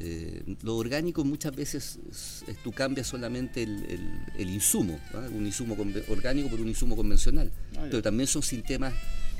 [0.00, 5.26] Eh, lo orgánico muchas veces es- es- tú cambias solamente el, el- el insumo, ¿ah?
[5.34, 5.76] un insumo
[6.08, 8.94] orgánico por un insumo convencional, Ah, pero también son sistemas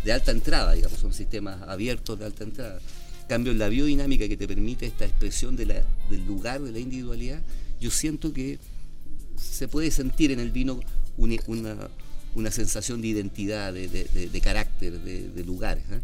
[0.04, 2.80] de alta entrada, digamos, son sistemas abiertos de alta entrada.
[3.28, 6.78] Cambio en la biodinámica que te permite esta expresión de la- del lugar, de la
[6.80, 7.40] individualidad,
[7.80, 8.58] yo siento que
[9.40, 10.80] se puede sentir en el vino
[11.16, 11.88] una, una-
[12.34, 15.78] una sensación de identidad, de, de- de- de carácter, de, de lugar.
[15.78, 16.00] ¿eh?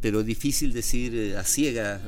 [0.00, 2.00] Pero es difícil decir eh, a ciegas,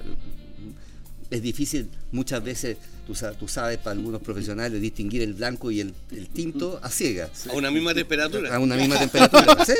[1.30, 5.80] es difícil muchas veces, tú, sa- tú sabes, para algunos profesionales, distinguir el blanco y
[5.80, 7.46] el, el tinto a ciegas.
[7.48, 8.54] A una misma temperatura.
[8.54, 9.56] A una misma temperatura.
[9.66, 9.72] Sí,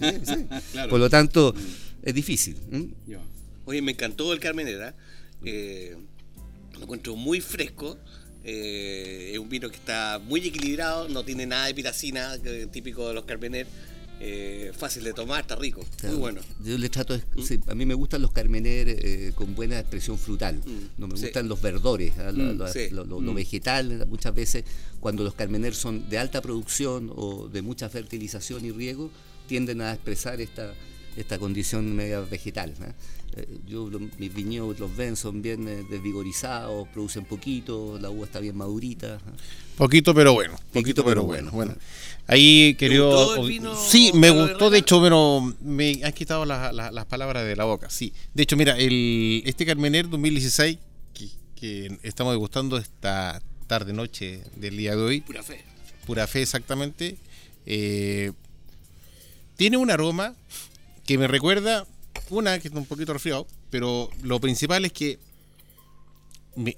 [0.00, 0.46] sí, sí.
[0.72, 0.90] Claro.
[0.90, 1.54] Por lo tanto,
[2.02, 2.56] es difícil.
[2.70, 2.88] ¿m?
[3.06, 3.20] Ya.
[3.64, 4.94] Oye, me encantó el Carmenera.
[5.44, 5.96] Eh,
[6.74, 7.96] lo encuentro muy fresco.
[8.44, 13.06] Eh, es un vino que está muy equilibrado, no tiene nada de piracina, que- típico
[13.08, 13.66] de los Carmener.
[14.24, 15.84] Eh, fácil de tomar, está rico.
[16.04, 16.40] Muy bueno.
[16.64, 20.16] Yo le trato, de- sí, a mí me gustan los carmener eh, con buena expresión
[20.16, 20.60] frutal,
[20.96, 21.24] no me sí.
[21.24, 22.30] gustan los verdores, ¿ah?
[22.30, 22.88] lo, Mm, lo- sí.
[22.90, 24.64] lo- lo- lo vegetal, muchas veces
[25.00, 29.10] cuando los carmener son de alta producción o de mucha fertilización y riego,
[29.48, 30.72] tienden a expresar esta,
[31.16, 32.72] esta condición media vegetal.
[33.34, 38.38] Eh, yo, mis viñedos los ven, son bien eh, desvigorizados, producen poquito, la uva está
[38.40, 39.18] bien madurita.
[39.76, 41.50] Poquito pero bueno, poquito, pero, bueno.
[41.50, 41.74] bueno.
[42.26, 43.36] Ahí querido...
[43.76, 48.12] Sí, me gustó, de hecho, pero me han quitado las palabras de la boca, sí.
[48.34, 50.78] De hecho, mira, el, este Carmener 2016
[51.12, 55.20] que, que estamos degustando esta tarde, noche del día de hoy.
[55.22, 55.64] Pura fe.
[56.06, 57.16] Pura fe, exactamente.
[57.64, 58.32] Eh,
[59.56, 60.34] tiene un aroma
[61.06, 61.86] que me recuerda
[62.30, 65.18] una que está un poquito resfriado, pero lo principal es que,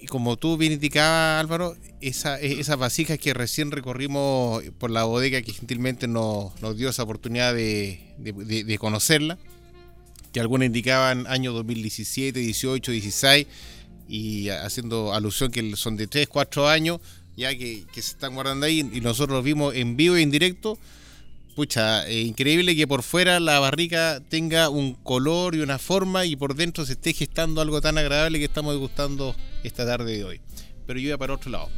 [0.09, 5.43] como tú bien indicabas, Álvaro, esa, e, esas vasijas que recién recorrimos por la bodega
[5.43, 9.39] que gentilmente nos, dio esa oportunidad de, conocerla,
[10.33, 13.47] que algunas indicaban año 2017, 18, 16,
[14.09, 17.01] y haciendo alusión que son de 3, 4 años,
[17.37, 20.31] ya que, que se están guardando ahí, y nosotros los vimos en vivo y en
[20.31, 20.79] directo
[21.55, 26.55] pucha, increíble que por fuera la barrica tenga un color y una forma y por
[26.55, 30.41] dentro se esté gestando algo tan agradable que estamos degustando esta tarde de hoy.
[30.87, 31.71] Pero yo voy para otro lado.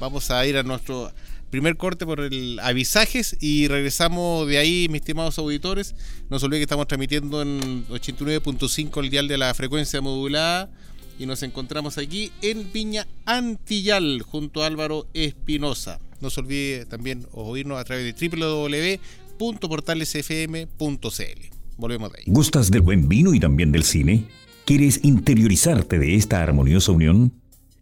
[0.00, 1.12] Vamos a ir a nuestro
[1.50, 5.94] primer corte por el avisajes y regresamos de ahí, mis estimados auditores.
[6.30, 10.70] No se olviden que estamos transmitiendo en 89.5 el dial de la frecuencia modulada
[11.18, 16.00] y nos encontramos aquí en Viña Antillal junto a Álvaro Espinosa.
[16.20, 19.00] No se olvide también oírnos a través de www
[19.42, 21.40] www.portalesfm.cl.
[21.76, 22.24] Volvemos de ahí.
[22.26, 24.28] ¿Gustas del buen vino y también del cine?
[24.64, 27.32] ¿Quieres interiorizarte de esta armoniosa unión?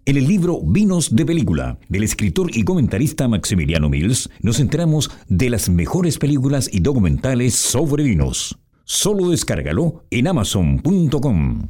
[0.06, 5.50] En el libro Vinos de Película, del escritor y comentarista Maximiliano Mills, nos enteramos de
[5.50, 8.58] las mejores películas y documentales sobre vinos.
[8.84, 11.68] Solo descárgalo en amazon.com.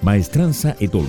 [0.00, 1.08] Maestranza Etol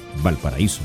[0.23, 0.81] Valparaíso.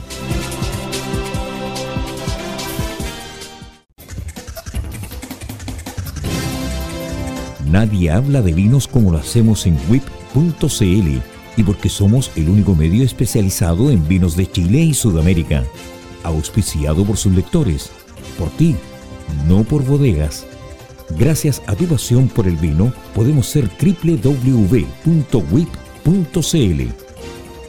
[7.70, 11.20] Nadie habla de vinos como lo hacemos en WIP.cl
[11.56, 15.64] y porque somos el único medio especializado en vinos de Chile y Sudamérica,
[16.22, 17.90] auspiciado por sus lectores,
[18.38, 18.76] por ti,
[19.48, 20.46] no por bodegas.
[21.18, 24.42] Gracias a tu pasión por el vino, podemos ser www.wip.cl.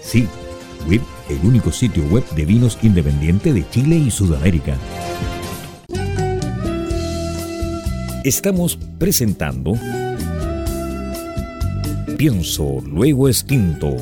[0.01, 0.27] Sí,
[0.87, 4.77] WIP el único sitio web de vinos independiente de Chile y Sudamérica.
[8.23, 9.73] Estamos presentando
[12.17, 13.95] Pienso, luego extinto.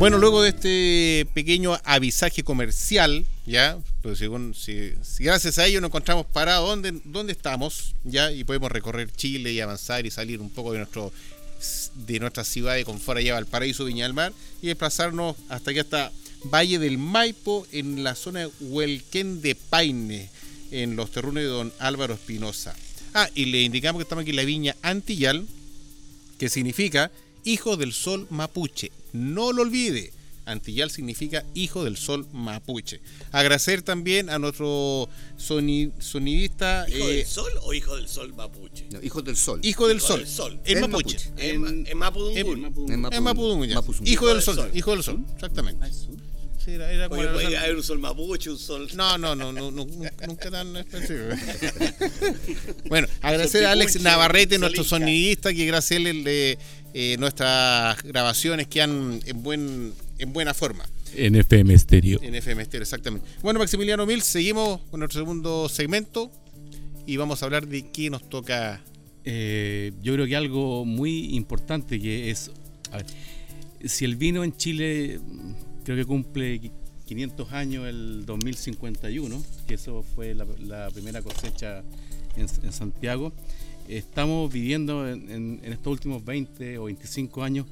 [0.00, 3.78] Bueno, luego de este pequeño avisaje comercial, ya,
[4.16, 6.68] según, si, gracias a ello nos encontramos parados
[7.04, 11.12] donde, estamos, ya, y podemos recorrer Chile y avanzar y salir un poco de nuestro
[12.06, 16.12] de nuestra ciudad de confort allá Valparaíso, Viña del Mar, y desplazarnos hasta aquí hasta
[16.44, 20.30] Valle del Maipo, en la zona de Huelquén de Paine,
[20.70, 22.76] en los terruños de don Álvaro Espinosa.
[23.14, 25.46] Ah, y le indicamos que estamos aquí en la viña Antillal,
[26.38, 27.10] que significa
[27.44, 28.92] Hijo del Sol Mapuche.
[29.12, 30.12] No lo olvide.
[30.48, 33.00] Antillal significa hijo del sol mapuche.
[33.32, 36.86] Agradecer también a nuestro sonidista.
[36.88, 38.86] ¿Hijo del eh, sol o hijo del sol mapuche?
[39.02, 39.60] hijo del sol.
[39.62, 40.24] Hijo del sol.
[40.64, 41.18] En mapuche.
[41.36, 42.92] En, en mapudungun.
[43.12, 43.68] En mapudungun.
[44.04, 44.70] Hijo del sol.
[44.74, 45.24] Hijo del sol.
[45.34, 45.84] Exactamente.
[45.84, 45.90] Ah,
[46.68, 48.88] era, era Oye, haber un sol mapuche, un sol.
[48.94, 51.34] No, no, no, no, nunca tan específico.
[52.88, 56.58] bueno, agradecer a Alex Navarrete, nuestro sonidista, que gracias a él de,
[56.94, 60.84] eh, nuestras grabaciones quedan en buen en buena forma.
[61.14, 62.20] En FM Estéreo.
[62.22, 63.26] En FM Estéreo, exactamente.
[63.42, 66.30] Bueno, Maximiliano Mil, seguimos con nuestro segundo segmento
[67.06, 68.82] y vamos a hablar de qué nos toca.
[69.24, 72.50] Eh, yo creo que algo muy importante que es.
[73.84, 75.20] si el vino en Chile
[75.84, 76.60] creo que cumple
[77.06, 81.82] 500 años el 2051, que eso fue la, primera cosecha
[82.36, 83.32] en, Santiago.
[83.88, 87.64] Estamos viviendo en, estos últimos 20 o 25 años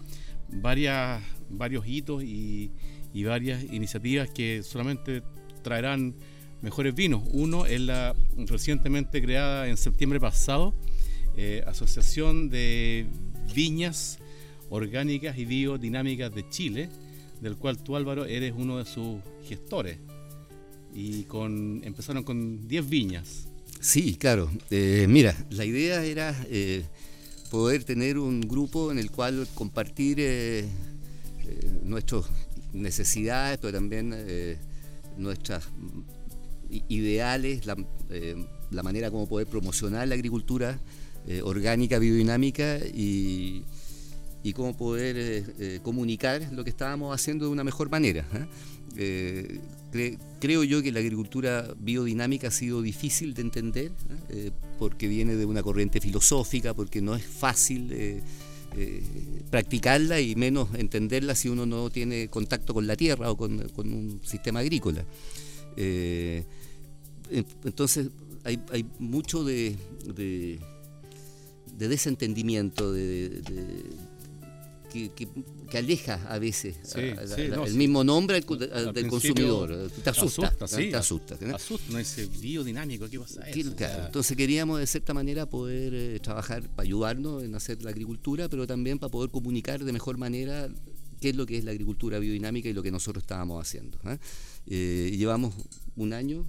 [0.48, 2.70] varias, varios hitos y,
[3.24, 5.22] varias iniciativas que solamente
[5.62, 6.14] traerán
[6.60, 7.22] mejores vinos.
[7.32, 10.74] Uno es la recientemente creada en septiembre pasado
[11.36, 13.06] eh, Asociación de
[13.54, 14.18] Viñas
[14.70, 16.88] Orgánicas y Biodinámicas de Chile,
[17.40, 19.98] del cual tú Álvaro eres uno de sus gestores.
[20.94, 23.48] Y con empezaron con 10 viñas.
[23.80, 24.50] Sí, claro.
[24.70, 26.84] Eh, mira, la idea era eh,
[27.50, 30.18] poder tener un grupo en el cual compartir
[31.46, 32.26] eh, nuestras
[32.72, 34.14] necesidades, pero también
[35.16, 35.64] nuestras
[36.88, 37.76] ideales, la,
[38.70, 40.78] la, manera como poder promocionar la agricultura
[41.42, 43.64] orgánica, biodinámica y,
[44.54, 48.26] cómo poder comunicar lo que estábamos haciendo de una mejor manera
[50.40, 53.92] creo yo que la agricultura biodinámica ha sido difícil de entender,
[54.28, 57.92] eh, porque viene de una corriente filosófica, porque no es fácil
[58.76, 63.36] eh, eh, practicarla y menos entenderla si uno no tiene contacto con la tierra o
[63.36, 65.04] con, un sistema agrícola.
[67.64, 68.08] entonces
[68.44, 69.76] hay, mucho de,
[71.76, 73.42] desentendimiento, de
[74.92, 75.28] que,
[75.76, 79.90] aleja a veces el mismo nombre del consumidor.
[80.02, 80.50] Te asusta.
[80.50, 81.56] Te asusta, ¿no?
[81.56, 83.48] asusta, ese biodinámico, ¿qué pasa?
[83.48, 83.74] Eso?
[84.06, 88.66] entonces queríamos de cierta manera poder eh, trabajar para ayudarnos en hacer la agricultura, pero
[88.66, 90.68] también para poder comunicar de mejor manera
[91.20, 93.98] qué es lo que es la agricultura biodinámica y lo que nosotros estábamos haciendo.
[94.06, 94.18] ¿eh?
[94.66, 95.54] Eh, llevamos
[95.96, 96.46] un año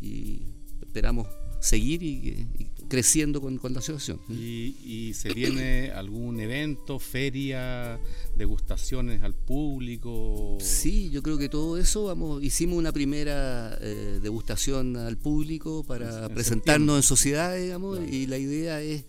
[0.00, 0.42] y
[0.82, 1.28] esperamos
[1.60, 2.46] seguir y,
[2.92, 4.20] creciendo con, la asociación.
[4.28, 7.98] ¿Y, se viene algún evento, feria,
[8.36, 10.58] degustaciones al público?
[10.60, 16.28] Sí, yo creo que todo eso, vamos, hicimos una primera eh, degustación al público para
[16.28, 19.06] presentarnos en sociedad, digamos, y la idea es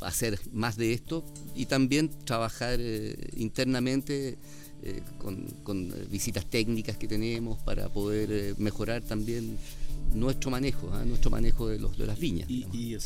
[0.00, 4.38] hacer más de esto y también trabajar eh, internamente
[4.82, 9.58] eh, con, visitas técnicas que tenemos para poder mejorar también
[10.14, 11.04] nuestro manejo, ¿ah?
[11.04, 12.48] nuestro manejo de, los, de las viñas.
[12.50, 12.96] Y,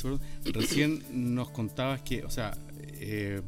[0.53, 3.43] recién nos contabas que, o sea, eh,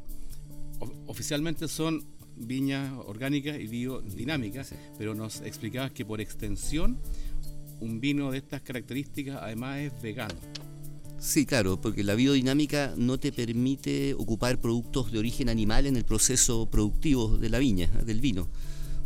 [1.06, 2.04] oficialmente son
[2.36, 6.98] viñas orgánicas y biodinámicas, pero nos explicabas que por extensión
[7.80, 10.34] un vino de estas características además es vegano.
[11.18, 16.04] Sí, claro, porque la biodinámica no te permite ocupar productos de origen animal en el
[16.04, 18.48] proceso productivo de la viña, del vino.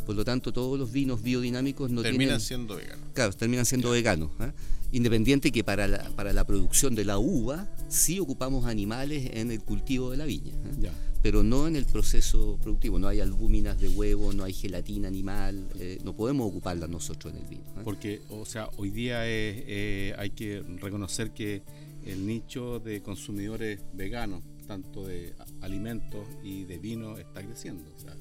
[0.09, 3.05] Por lo tanto, todos los vinos biodinámicos no terminan siendo veganos.
[3.13, 4.31] Claro, terminan siendo veganos.
[4.41, 4.53] ¿eh?
[4.91, 9.61] Independiente que para la, para la producción de la uva sí ocupamos animales en el
[9.61, 10.55] cultivo de la viña.
[10.55, 10.91] ¿eh?
[11.23, 12.99] Pero no en el proceso productivo.
[12.99, 15.69] No hay albúminas de huevo, no hay gelatina animal.
[15.79, 17.65] Eh, no podemos ocuparla nosotros en el vino.
[17.85, 21.61] Porque, o sea, hoy día hay que reconocer que
[22.07, 27.85] el nicho de consumidores veganos, tanto de alimentos y de vino, está creciendo.
[27.95, 28.17] O sea,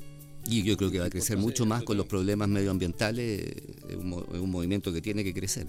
[0.48, 3.42] y yo creo que va a crecer mucho más con los problemas medioambientales,
[3.90, 5.68] es un, movimiento que tiene que crecer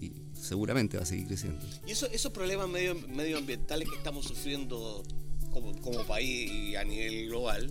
[0.00, 1.66] y seguramente va a seguir creciendo.
[1.86, 5.02] Y eso, esos problemas medio, medioambientales que estamos sufriendo
[5.50, 5.72] como,
[6.06, 7.70] país y a nivel global,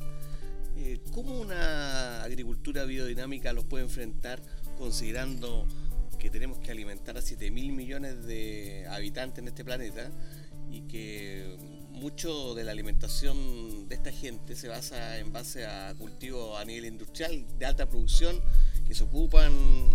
[0.75, 4.41] eh, ¿cómo una agricultura biodinámica los puede enfrentar
[4.77, 5.65] considerando
[6.19, 10.11] que tenemos que alimentar a 7 mil millones de habitantes en este planeta
[10.69, 16.59] y que mucho de la alimentación de esta gente se basa en base a cultivos
[16.59, 18.41] a nivel industrial de alta producción
[18.87, 19.51] que se ocupan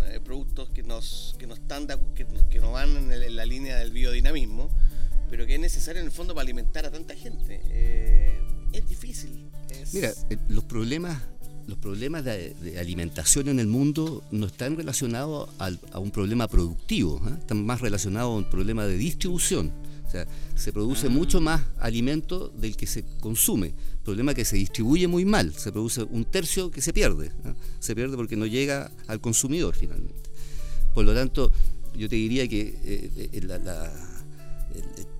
[0.07, 3.91] eh, productos que nos que no están que, que no van en, la línea del
[3.91, 4.71] biodinamismo
[5.31, 7.61] pero que es necesario en el fondo para alimentar a tanta gente.
[7.65, 8.39] Eh,
[8.73, 9.51] es difícil
[9.93, 11.23] mira eh, los problemas
[11.67, 17.65] los problemas de, alimentación en el mundo no están relacionados a un problema productivo, están
[17.65, 19.73] más relacionados a un problema de distribución
[20.55, 23.75] se produce mucho más alimento del que se consume.
[24.05, 27.31] Problema que se distribuye muy mal, se produce un tercio que se pierde.
[27.81, 30.31] Se pierde porque no llega al consumidor finalmente.
[30.95, 31.51] Por lo tanto,
[31.97, 33.31] yo te diría que eh, eh,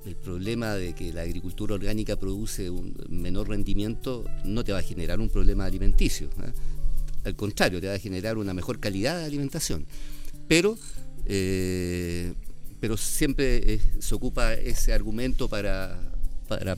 [0.05, 4.83] el, problema de que la agricultura orgánica produce un menor rendimiento no te va a
[4.83, 6.29] generar un problema alimenticio.
[7.25, 9.87] Al contrario, te va a generar una mejor calidad de alimentación.
[10.47, 10.77] Pero
[11.27, 12.35] eh,
[12.85, 15.99] pero siempre eh, se ocupa ese argumento para,
[16.47, 16.77] para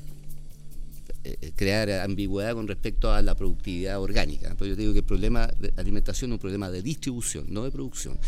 [1.25, 4.49] eh, crear ambigüedad con respecto a la productividad orgánica.
[4.49, 7.73] Entonces yo digo que el problema de alimentación es un problema de distribución, no de
[7.73, 8.21] producción.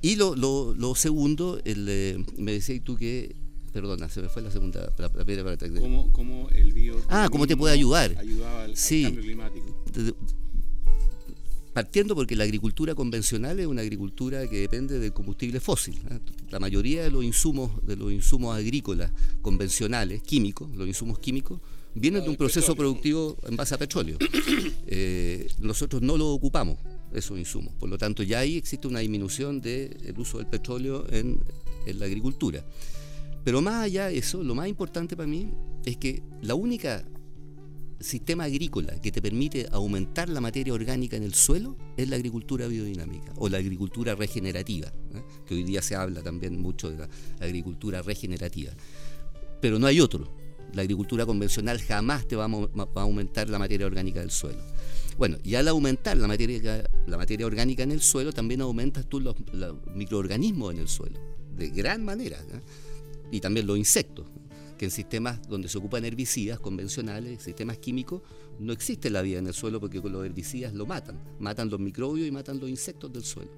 [0.00, 3.36] Y lo, lo, segundo, el, eh, me decías tú que
[3.74, 7.58] perdona, se me fue la segunda, la, primera ¿Cómo, ¿Cómo, el bio Ah, ¿cómo te
[7.58, 8.16] puede ayudar?
[8.16, 9.02] Ayudaba al, sí.
[9.02, 9.86] cambio climático
[11.72, 16.00] partiendo porque la agricultura convencional es una agricultura que depende del combustible fósil.
[16.10, 16.18] ¿eh?
[16.50, 19.12] La mayoría de los insumos, de los insumos agrícolas
[19.42, 21.60] convencionales, químicos, los insumos químicos,
[21.94, 24.18] vienen de un proceso productivo en base a petróleo.
[24.92, 26.76] Eh, nosotros no lo ocupamos,
[27.14, 27.72] esos insumos.
[27.74, 31.40] Por lo tanto, ya ahí existe una disminución del uso del petróleo en,
[31.86, 32.64] en la agricultura.
[33.44, 35.48] Pero más allá de eso, lo más importante para mí
[35.84, 37.04] es que la única
[38.00, 42.66] sistema agrícola que te permite aumentar la materia orgánica en el suelo es la agricultura
[42.66, 45.22] biodinámica o la agricultura regenerativa, ¿eh?
[45.46, 47.08] que hoy día se habla también mucho de la
[47.40, 48.72] agricultura regenerativa.
[49.60, 50.34] Pero no hay otro.
[50.72, 54.60] La agricultura convencional jamás te va a, aumentar la materia orgánica del suelo.
[55.18, 59.20] Bueno, y al aumentar la materia, la materia orgánica en el suelo, también aumentas tú
[59.20, 59.36] los,
[59.94, 61.18] microorganismos en el suelo,
[61.56, 62.38] de gran manera.
[62.38, 62.60] ¿eh?
[63.32, 64.26] Y también los insectos
[64.80, 68.22] que en sistemas donde se ocupan herbicidas convencionales, sistemas químicos,
[68.58, 71.78] no existe la vida en el suelo porque con los herbicidas lo matan, matan los
[71.78, 73.50] microbios y matan los insectos del suelo.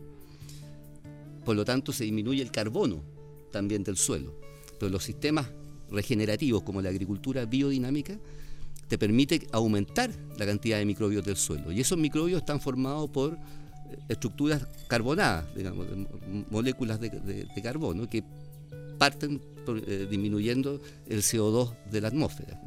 [1.44, 3.04] Por lo tanto, se disminuye el carbono
[3.52, 4.34] también del suelo.
[4.80, 5.48] Pero los sistemas
[5.92, 8.18] regenerativos como la agricultura biodinámica
[8.88, 11.70] te permite aumentar la cantidad de microbios del suelo.
[11.70, 13.38] Y esos microbios están formados por eh,
[14.08, 15.86] estructuras carbonadas, digamos,
[16.50, 18.24] moléculas de carbono que
[19.02, 22.62] parten eh, disminuyendo el CO2 de la atmósfera.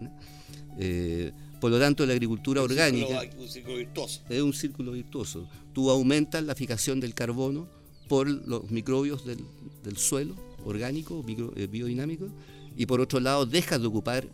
[0.78, 1.32] Eh,
[1.62, 4.22] por lo tanto, la agricultura orgánica un círculo virtuoso.
[4.28, 5.48] es un círculo virtuoso.
[5.72, 7.70] Tú aumentas la fijación del carbono
[8.10, 11.24] por los microbios del, suelo orgánico,
[11.56, 12.28] eh, biodinámico,
[12.76, 14.28] y por otro lado dejas de ocupar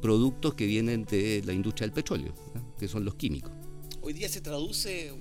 [0.00, 2.32] productos que vienen de la industria del petróleo,
[2.78, 3.52] que son los químicos.
[4.00, 5.12] Hoy día se traduce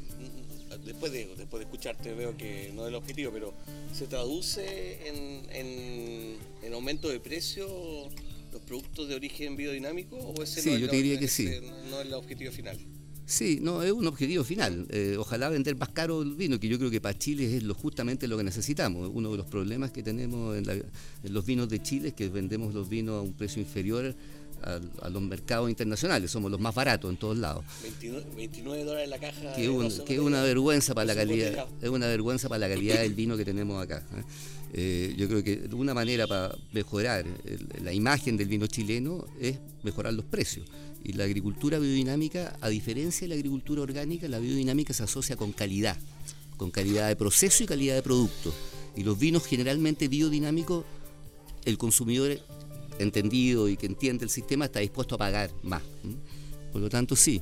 [0.85, 3.53] después de, después de escucharte veo que no es el objetivo, pero
[3.93, 7.65] ¿se traduce en, en, aumento de precio
[8.51, 10.17] los productos de origen biodinámico?
[10.17, 11.49] ¿O ese sí, yo te diría que sí.
[11.89, 12.77] No es el objetivo final.
[13.25, 14.85] Sí, no, es un objetivo final.
[14.91, 17.73] Eh, ojalá vender más caro el vino, que yo creo que para Chile es lo,
[17.73, 19.09] justamente lo que necesitamos.
[19.11, 22.73] Uno de los problemas que tenemos en, en los vinos de Chile es que vendemos
[22.73, 24.15] los vinos a un precio inferior
[24.65, 27.63] a, los mercados internacionales, somos los más baratos en todos lados.
[28.35, 29.53] 29, dólares la caja.
[29.53, 29.65] Que,
[30.15, 33.45] es una vergüenza para la calidad, es una vergüenza para la calidad del vino que
[33.45, 34.03] tenemos acá.
[34.15, 34.23] ¿eh?
[34.77, 37.25] Eh, yo creo que una manera para mejorar
[37.81, 40.67] la imagen del vino chileno es mejorar los precios.
[41.03, 45.51] Y la agricultura biodinámica, a diferencia de la agricultura orgánica, la biodinámica se asocia con
[45.51, 45.97] calidad,
[46.57, 48.53] con calidad de proceso y calidad de producto.
[48.95, 50.83] Y los vinos generalmente biodinámicos,
[51.65, 52.39] el consumidor
[52.99, 55.83] entendido y que entiende el sistema está dispuesto a pagar más.
[56.71, 57.41] Por lo tanto, sí,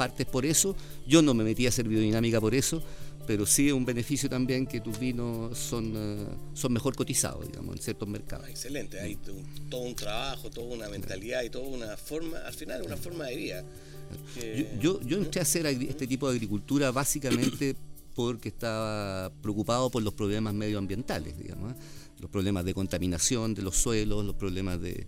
[0.00, 0.74] partes por eso.
[1.06, 2.82] Yo no me metí a hacer biodinámica por eso,
[3.26, 7.76] pero sí es un beneficio también que tus vinos son, eh, son mejor cotizados, digamos,
[7.76, 8.48] en ciertos mercados.
[8.48, 9.16] excelente, hay
[9.68, 13.36] todo un trabajo, toda una mentalidad y toda una forma, al final una forma de
[13.36, 13.64] vida.
[14.80, 17.76] Yo, yo, entré a hacer este tipo de agricultura básicamente
[18.14, 21.74] porque estaba preocupado por los problemas medioambientales, digamos.
[22.20, 25.06] Los problemas de contaminación de los suelos, los problemas de,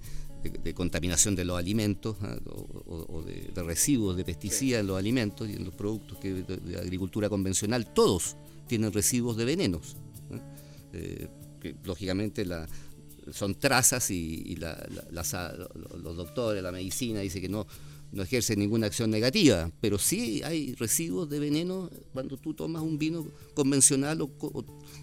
[0.75, 2.37] contaminación de los alimentos ¿ah?
[2.47, 7.93] o, de, residuos de pesticidas en los alimentos y en los productos de, agricultura convencional,
[7.93, 8.37] todos
[8.67, 9.97] tienen residuos de venenos.
[10.95, 11.29] Eh,
[11.61, 12.45] que lógicamente
[13.31, 17.67] son trazas y, los doctores, la medicina dice que no,
[18.13, 22.99] no ejerce ninguna acción negativa, pero sí hay residuos de veneno cuando tú tomas un
[22.99, 24.31] vino convencional o,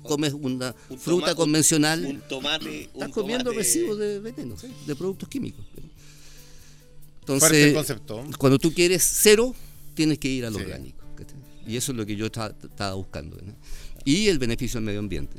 [0.04, 2.06] comes una fruta convencional.
[2.06, 2.84] Un tomate.
[2.84, 4.56] Estás comiendo residuos de veneno,
[4.86, 5.66] de productos químicos.
[7.22, 8.24] Entonces, concepto.
[8.38, 9.56] cuando tú quieres cero,
[9.96, 11.00] tienes que ir al orgánico.
[11.68, 13.38] Y eso es lo que yo estaba, buscando.
[14.06, 15.38] Y el beneficio del medio ambiente.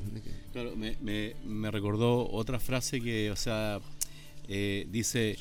[0.53, 3.81] Claro, me, recordó otra frase que, o sea,
[4.49, 5.37] eh, dice,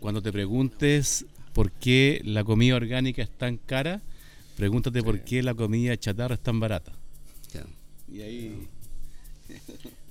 [0.00, 4.02] cuando te preguntes por qué la comida orgánica es tan cara,
[4.56, 6.92] pregúntate por qué la comida chatarra es tan barata.
[8.08, 8.68] Y ahí...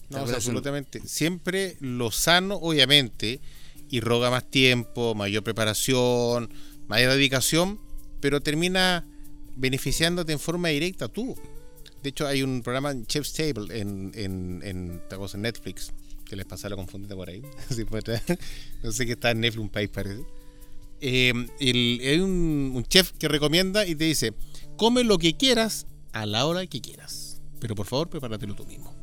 [0.09, 1.01] no, absolutamente.
[1.05, 3.39] Siempre lo sano, obviamente,
[3.89, 6.51] y roga más tiempo, mayor preparación,
[6.87, 7.79] mayor dedicación,
[8.19, 9.05] pero termina
[9.55, 11.35] beneficiándote en forma directa tú.
[12.01, 15.91] De hecho, hay un programa en Chef's Table en, en, en, en Netflix,
[16.25, 17.43] que les pasa la confundida por ahí.
[18.83, 20.23] no sé qué está en Netflix, un país parece
[21.01, 24.33] eh, hay un, chef que recomienda y te dice,
[24.77, 28.95] come lo que quieras a la hora que quieras, pero por favor prepáratelo tú mismo.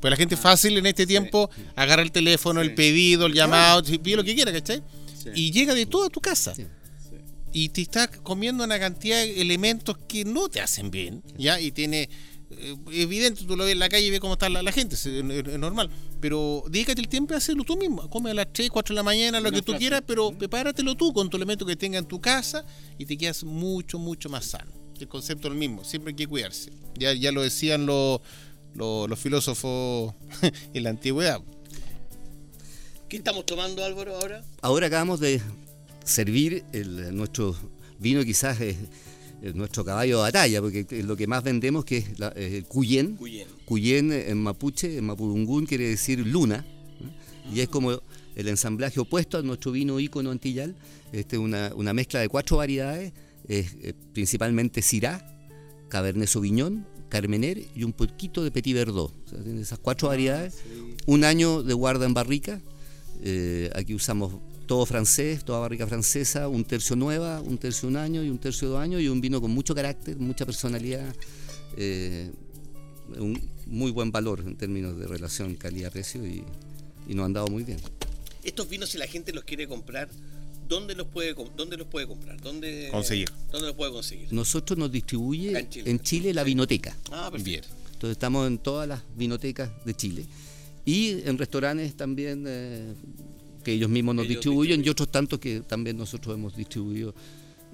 [0.00, 3.82] Pues la gente ah, fácil en este tiempo agarra el teléfono, el pedido, el llamado,
[4.02, 4.82] pide lo que quiera, ¿cachai?
[5.34, 6.52] Y llega de todo a tu casa.
[7.52, 11.58] Y te está comiendo una cantidad de elementos que no te hacen bien, ¿ya?
[11.58, 12.10] Y tiene
[12.92, 15.90] evidente, tú lo ves en la calle y ves cómo está la, gente, es, normal.
[16.20, 18.08] Pero dedícate el tiempo a hacerlo tú mismo.
[18.10, 21.12] Come a las 3, 4 de la mañana, lo que tú quieras, pero prepáratelo tú
[21.12, 22.64] con tu elemento que tenga en tu casa
[22.98, 24.72] y te quedas mucho, mucho más sano.
[24.98, 26.72] El concepto es el mismo, siempre hay que cuidarse.
[26.96, 28.20] Ya, ya lo decían los,
[28.74, 30.14] los, filósofos
[30.74, 31.40] en la antigüedad.
[33.08, 34.44] ¿Qué estamos tomando, Álvaro, ahora?
[34.62, 35.40] Ahora acabamos de
[36.04, 37.56] servir el, nuestro
[37.98, 38.58] vino, quizás.
[39.42, 42.06] Es nuestro caballo de batalla, porque lo que más vendemos que es,
[42.36, 43.18] el Cuyen.
[43.64, 44.12] Cuyen.
[44.12, 46.64] en mapuche, en mapudungún quiere decir luna,
[47.52, 48.00] y es como
[48.34, 50.74] el ensamblaje opuesto a nuestro vino ícono antillal.
[51.12, 53.12] Este es una, una mezcla de cuatro variedades,
[53.46, 55.24] es, eh, principalmente Syrah,
[55.88, 59.14] Cabernet Sauvignon, Carmener y un poquito de Petit Verdot.
[59.26, 60.56] O sea, tiene esas cuatro variedades.
[61.06, 62.60] Un año de guarda en barrica.
[63.22, 68.22] Eh, aquí usamos todo francés, toda barrica francesa, un tercio nueva, un tercio un año
[68.22, 71.14] y un tercio dos años y un vino con mucho carácter, mucha personalidad,
[71.76, 72.30] eh,
[73.18, 76.44] un muy buen valor en términos de relación calidad-precio y,
[77.08, 77.78] y nos han dado muy bien.
[78.42, 80.08] Estos vinos, si la gente los quiere comprar,
[80.68, 82.40] ¿dónde los puede, dónde los puede comprar?
[82.40, 83.30] ¿Dónde, Conseguir.
[83.50, 84.32] ¿Dónde los puede conseguir?
[84.32, 86.34] Nosotros nos distribuye en Chile.
[86.34, 86.96] la vinoteca.
[87.10, 87.44] Ah, perfecto.
[87.44, 87.84] Bien.
[87.92, 90.26] Entonces estamos en todas las vinotecas de Chile.
[90.84, 92.92] Y en restaurantes también eh,
[93.64, 97.14] que ellos mismos nos Ellos distribuyen y otros tantos que también nosotros hemos distribuido.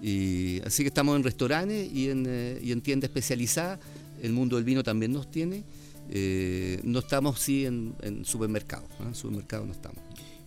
[0.03, 3.79] Y, así que estamos en restaurantes y en, eh, y en tiendas especializadas.
[4.23, 5.65] El mundo del vino también nos tiene.
[6.11, 8.89] Eh, no estamos sí en, en supermercados.
[9.01, 10.03] En supermercados no estamos.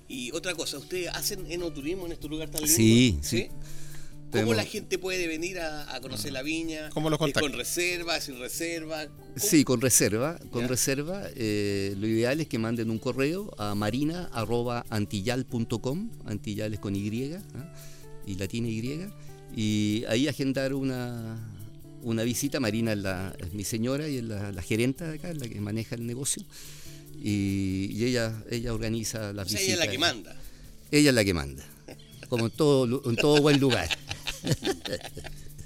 [0.08, 2.76] Y otra cosa, ¿ustedes hacen enoturismo en este lugar tan lindo?
[2.76, 3.48] Sí, sí.
[3.48, 3.64] ¿Cómo
[4.34, 6.90] Tenemos- la gente puede venir a, a conocer la viña?
[6.90, 7.52] ¿Cómo los ¿Es contactan?
[7.52, 9.08] ¿Con reserva, sin reserva?
[9.08, 9.24] ¿Cómo?
[9.38, 10.38] Sí, con reserva.
[10.52, 10.68] Con Ya.
[10.68, 11.24] reserva.
[11.36, 16.10] eh, lo ideal es que manden un correo a marina.antillal.com.
[16.26, 17.74] Antillal es con Y ¿ah?
[18.26, 19.08] y latina Y.
[19.56, 21.38] Y ahí agendar una,
[22.02, 22.60] una visita.
[22.60, 25.60] Marina es, la- es mi señora y es la, la gerenta de acá, la que
[25.62, 26.44] maneja el negocio.
[27.22, 29.64] Y, y ella, ella organiza las O sea, visitas.
[29.64, 30.36] ella es la que manda.
[30.92, 31.64] Ella es la que manda.
[32.30, 33.90] Como en todo, en todo buen lugar.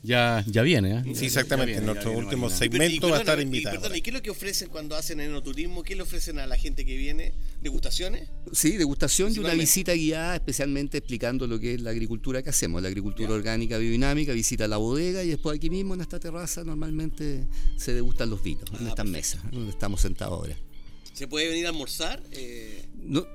[0.03, 1.15] Ya, ya viene, ¿eh?
[1.15, 1.71] Sí, exactamente.
[1.73, 3.75] Viene, nuestro viene último segmento va a estar y invitado.
[3.81, 5.83] perdona, ¿y qué es lo que ofrecen cuando hacen enoturismo?
[5.83, 7.33] ¿Qué le ofrecen a la gente que viene?
[7.61, 8.29] ¿Degustaciones?
[8.53, 12.81] Sí, degustación y una visita guiada especialmente explicando lo que es la agricultura que hacemos,
[12.81, 13.35] la agricultura Ya.
[13.35, 17.45] orgánica biodinámica, visita a la bodega y después aquí mismo en esta terraza normalmente
[17.75, 20.55] se degustan los vinos, en Ah, estas mesas, donde estamos sentados ahora.
[21.13, 22.21] ¿Se puede venir a almorzar?
[22.31, 23.25] Eh, No,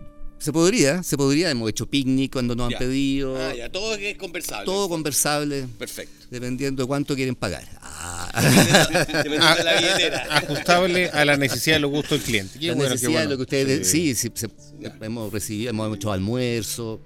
[0.42, 2.76] se podría, se podría, hemos hecho picnic cuando nos ya.
[2.76, 4.64] han pedido, Ah, ya, todo es conversable.
[4.66, 6.26] todo conversable, Perfecto.
[6.30, 7.64] dependiendo de cuánto quieren pagar.
[7.80, 10.26] Ah, Dependiendo de la billetera.
[10.36, 12.58] Ajustable a la necesidad y los gustos del cliente.
[12.58, 13.30] Qué la bueno, qué necesidad de bueno.
[13.30, 14.14] lo que ustedes, Sí.
[14.14, 14.46] sí, sí,
[14.80, 17.00] se- hemos recibido, hemos hecho almuerzo,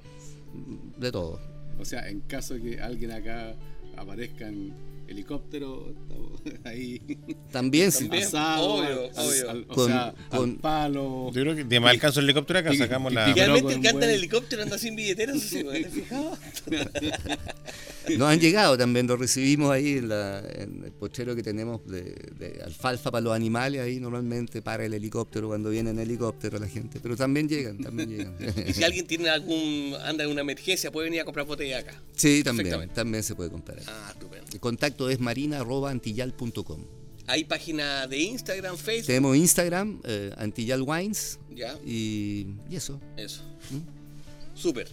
[0.97, 1.41] de todo.
[1.79, 3.55] O sea, en caso de que alguien acá
[3.99, 4.73] aparezca en
[5.09, 5.95] helicóptero,
[6.65, 7.01] ahí.
[7.51, 8.25] También, sí, También.
[8.25, 9.51] Asado, obvio, al- obvio.
[9.51, 11.31] al- o Con- sea, con- al palo.
[11.33, 13.33] Yo creo que de más alcanzo el helicóptero acá sacamos la.
[13.33, 15.71] Realmente el que anda en helicóptero anda sin billetera, eso sí, ¿no?
[15.71, 16.39] ¿te fijado?
[18.17, 22.03] Nos han llegado también, lo recibimos ahí en, la- en el pochero que tenemos de,
[22.39, 26.69] de alfalfa para los animales, ahí normalmente para el helicóptero cuando viene en helicóptero la
[26.69, 28.37] gente, pero también llegan, también llegan.
[28.65, 32.01] Y si alguien tiene algún, anda en una emergencia, puede venir a comprar botella acá.
[32.15, 33.79] Sí, también, también se puede comprar.
[33.89, 34.47] Ah, estupendo.
[34.53, 34.61] El
[34.97, 36.85] contacto es marina.antillal.com.
[37.29, 39.07] Hay página de Instagram, Facebook.
[39.09, 43.01] Tenemos Instagram, eh, Antillal Wines, Ya, y, y eso.
[43.17, 43.43] eso.
[44.55, 44.89] Súper.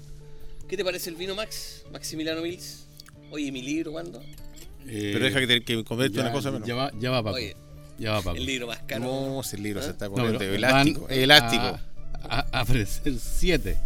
[0.67, 1.83] ¿Qué te parece el vino, Max?
[1.91, 2.85] Maximiliano Mills.
[3.31, 4.19] Oye, ¿mi libro cuándo?
[4.87, 6.67] Eh, Pero deja que, te, que ya, una cosa menos.
[6.67, 7.35] ya va, ya va Paco.
[7.35, 7.55] Oye,
[7.99, 8.35] ya va Paco.
[8.37, 9.03] el libro más caro.
[9.03, 9.83] No, si el libro ¿Ah?
[9.83, 11.07] se está No, pero elástico.
[11.09, 11.63] elástico.
[11.63, 11.79] A,
[12.23, 13.77] a- a ofrecer siete.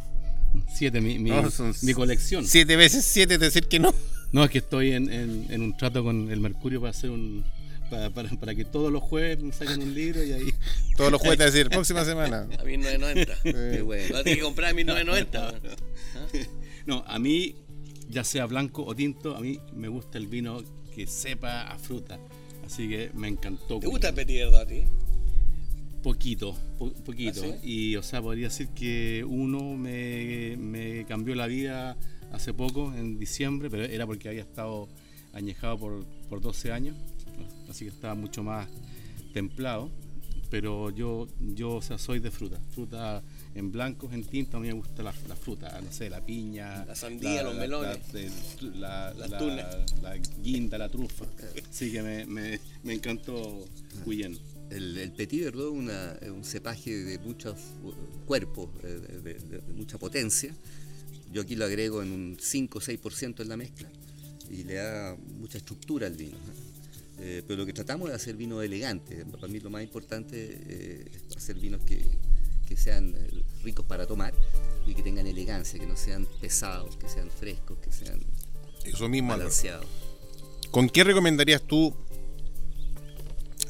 [0.73, 2.45] Siete, mi, mi, No, son mi colección.
[2.47, 3.93] Siete veces siete, es decir que no.
[4.31, 7.43] No, es que estoy en, en- en un trato con el Mercurio para hacer un.
[7.89, 10.53] Para, para, para que todos los jueves me saquen un libro y ahí.
[10.97, 12.47] Todos los juguetes, es decir, próxima semana.
[12.59, 13.33] A 1990.
[13.43, 14.07] Qué bueno.
[14.11, 15.53] Vas a tener que comprar a 1990.
[16.85, 17.55] No, a mí,
[18.09, 20.61] ya sea blanco o tinto, a mí me gusta el vino
[20.93, 22.19] que sepa a fruta.
[22.65, 23.79] Así que me encantó.
[23.79, 24.83] ¿Te gusta el Petit Verdot a ti?
[26.03, 27.41] Poquito, po- poquito.
[27.43, 31.97] ¿Ah, Y, o sea, podría decir que uno me, me cambió la vida
[32.31, 34.87] hace poco, en diciembre, pero era porque había estado
[35.33, 36.95] añejado por, por 12 años,
[37.69, 38.67] así que estaba mucho más
[39.33, 39.89] templado.
[40.49, 42.57] Pero yo, yo o sea, soy de fruta.
[42.73, 43.21] Fruta
[43.53, 46.85] en blancos, en tinto, a mí me gusta la, la fruta, no sé, la piña,
[46.85, 47.99] La sandía, los melones.
[48.61, 51.25] la, la, la- la guinda, la trufa.
[51.69, 53.65] Así que me, me, me encantó
[54.05, 54.37] Cuyen.
[54.69, 55.73] El, el Petit Verdot
[56.21, 57.57] es un cepaje de muchos
[58.25, 60.55] cuerpos, eh, de, de- de- de mucha potencia.
[61.31, 63.89] Yo aquí lo agrego en un 5 o 6% en la mezcla
[64.49, 66.37] y le da mucha estructura al vino.
[66.37, 66.67] ¿eh?
[67.19, 69.25] Eh, pero lo que tratamos es hacer vino elegante.
[69.25, 70.35] Para mí lo más importante
[70.67, 72.05] eh, es hacer vinos que,
[72.67, 73.15] que sean
[73.63, 74.33] ricos para tomar
[74.85, 78.19] y que tengan elegancia, que no sean pesados, que sean frescos, que sean
[78.85, 79.49] Eso mismo, Álvaro.
[79.49, 79.85] balanceados.
[80.71, 81.93] ¿Con qué recomendarías tú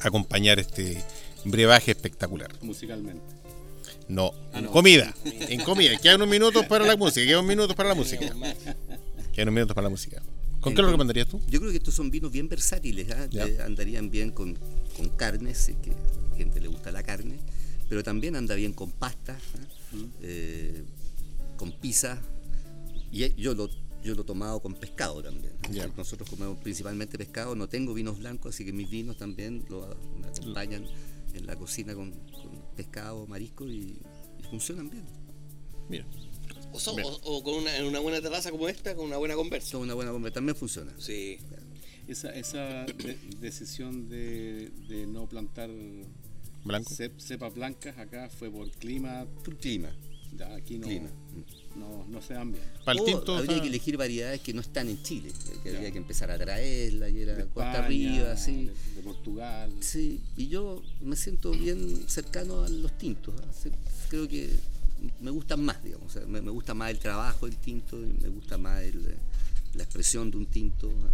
[0.00, 1.02] acompañar este
[1.44, 2.50] brebaje espectacular?
[2.62, 3.37] musicalmente.
[4.08, 4.70] No, Ah, no.
[4.70, 5.14] comida.
[5.24, 5.96] En comida.
[5.98, 7.24] Quedan unos minutos para la música.
[7.26, 8.20] Quedan unos minutos para la música.
[9.32, 10.22] Quedan unos minutos para la música.
[10.60, 11.40] ¿Con qué lo recomendarías tú?
[11.48, 13.28] Yo creo que estos son vinos bien versátiles, ¿ah?
[13.30, 14.58] Eh, andarían bien con,
[14.96, 15.94] con carnes, si es que a
[16.30, 17.38] la gente le gusta la carne,
[17.88, 19.38] pero también anda bien con pasta.
[19.38, 19.96] ¿ah?
[20.22, 20.82] Eh,
[21.56, 22.18] con pizza.
[23.12, 23.68] Y yo lo,
[24.02, 25.52] yo lo he tomado con pescado también.
[25.96, 30.26] Nosotros comemos principalmente pescado, no tengo vinos blancos, así que mis vinos también lo, me
[30.28, 30.84] acompañan
[31.34, 32.50] en la cocina con, con
[32.82, 33.98] pescado, marisco y,
[34.38, 35.04] y funcionan bien.
[35.88, 36.06] Mira.
[36.72, 37.08] O, so- Bien.
[37.08, 39.70] o- o con una, en una buena terraza como esta, con una buena conversa.
[39.70, 40.92] Son una buena comida, también funciona.
[40.98, 41.38] Sí.
[42.06, 45.70] Esa, esa de- decisión de, de no plantar
[46.64, 46.90] Blanco.
[47.18, 49.26] cepas blancas acá fue por clima.
[49.44, 49.90] Por clima.
[50.36, 51.10] Ya aquí no, Clima.
[51.78, 52.64] No, no se dan bien.
[52.84, 53.36] Para el O tinto.
[53.36, 55.30] habría está- que elegir variedades que no están en Chile,
[55.62, 58.66] que habría que empezar a traerla y era De España, arriba, sí.
[58.66, 59.70] de, de Portugal.
[59.80, 63.34] Sí, y yo me siento bien cercano a los tintos.
[63.40, 63.68] ¿ah?
[64.08, 64.50] Creo que
[65.20, 66.06] me gustan más, digamos.
[66.06, 69.14] o sea, me, me gusta más el trabajo del tinto, y me gusta más el,
[69.74, 70.88] la expresión de un tinto.
[71.04, 71.10] ¿ah?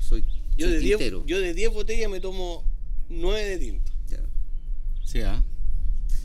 [0.00, 0.22] Soy,
[0.56, 1.24] Yo soy de, 10, tintero.
[1.26, 2.64] yo de 10 botellas me tomo
[3.08, 3.90] 9 de tinto.
[4.08, 4.18] ya.
[5.04, 5.42] Sí, ¿ah?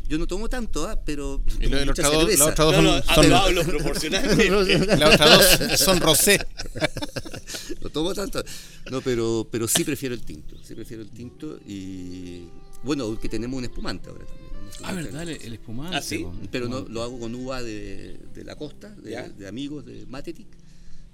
[0.08, 1.00] Yo no tomo tanto, ¿ah?
[1.04, 2.44] pero Y tomo los dos- cerveza.
[2.46, 4.98] las otras dos No, no, son- son- proporcionalmente.
[4.98, 6.40] las otras dos son rosé.
[7.82, 8.44] no tomo tanto.
[8.92, 10.56] No, pero, pero sí prefiero el tinto.
[10.64, 12.44] Sí prefiero el tinto y
[12.84, 14.46] bueno, que tenemos un espumante ahora también.
[14.84, 15.96] Ah, verdad, el, el espumante.
[15.98, 16.26] ¿Ah, sí?
[16.52, 20.48] Pero no, lo hago con uva de, de la costa, de, amigos de Matetic.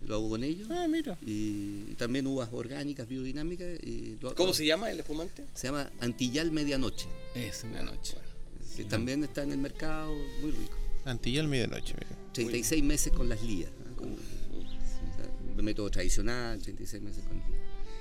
[0.08, 0.68] Lo hago con ellos.
[0.72, 1.16] Ah, mira.
[1.26, 3.68] Y también uvas orgánicas, biodinámicas.
[3.84, 5.46] Y lo- ¿Cómo se llama el espumante?
[5.54, 7.06] Se llama Antillal Medianoche.
[7.36, 8.16] Es una noche.
[8.76, 10.78] Que también está en el mercado, muy rico.
[11.06, 11.94] Antillal medianoche.
[11.96, 12.18] mira.
[12.34, 13.72] 36 meses con las lías.
[13.86, 13.96] ¿ah?
[13.98, 17.50] Con- o sea, de método tradicional, 36 meses con lías.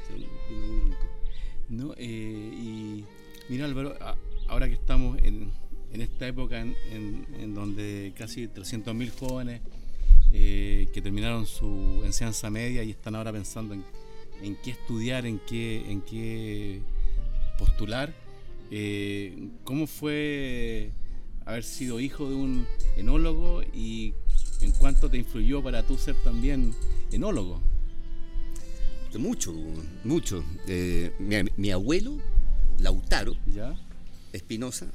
[0.05, 0.17] O sea,
[0.57, 1.07] muy rico.
[1.69, 3.05] No, eh, y
[3.49, 3.95] mira Álvaro,
[4.49, 5.53] ahora que estamos en,
[5.93, 9.61] en esta época en, en- en donde casi 300.000 jóvenes
[10.33, 13.85] eh, que terminaron su enseñanza media y están ahora pensando en,
[14.43, 16.81] en qué estudiar, en qué, en qué
[17.59, 18.13] postular,
[18.71, 20.93] eh, ¿cómo fue
[21.45, 22.67] haber sido hijo de un
[22.97, 24.15] enólogo y
[24.61, 26.75] en cuánto te influyó para tú ser también
[27.13, 27.61] enólogo?
[29.19, 29.53] Mucho,
[30.05, 30.45] mucho.
[30.69, 32.17] Eh, mi, mi abuelo,
[32.79, 33.75] Lautaro ¿Ya?
[34.33, 34.87] Espinosa,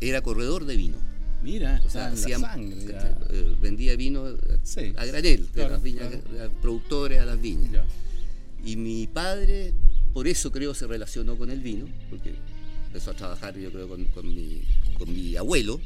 [0.00, 0.96] era corredor de vino.
[1.42, 3.16] Mira, O sea, hacía- sangre, ya.
[3.30, 4.92] eh, vendía vino a- Sí.
[4.96, 6.28] a granel, de Claro, las viñas, claro.
[6.32, 7.70] de los productores a las viñas.
[7.72, 7.84] Ya.
[8.64, 9.72] Y mi padre,
[10.12, 12.34] por eso creo, se relacionó con el vino, porque
[12.90, 14.62] empezó a trabajar, yo creo, con, con mi,
[14.98, 15.80] con mi abuelo.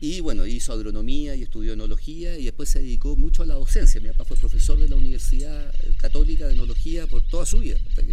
[0.00, 4.00] Y bueno, hizo agronomía y estudió enología y después se dedicó mucho a la docencia.
[4.00, 8.02] Mi papá fue profesor de la Universidad Católica de Enología por toda su vida, hasta
[8.02, 8.12] que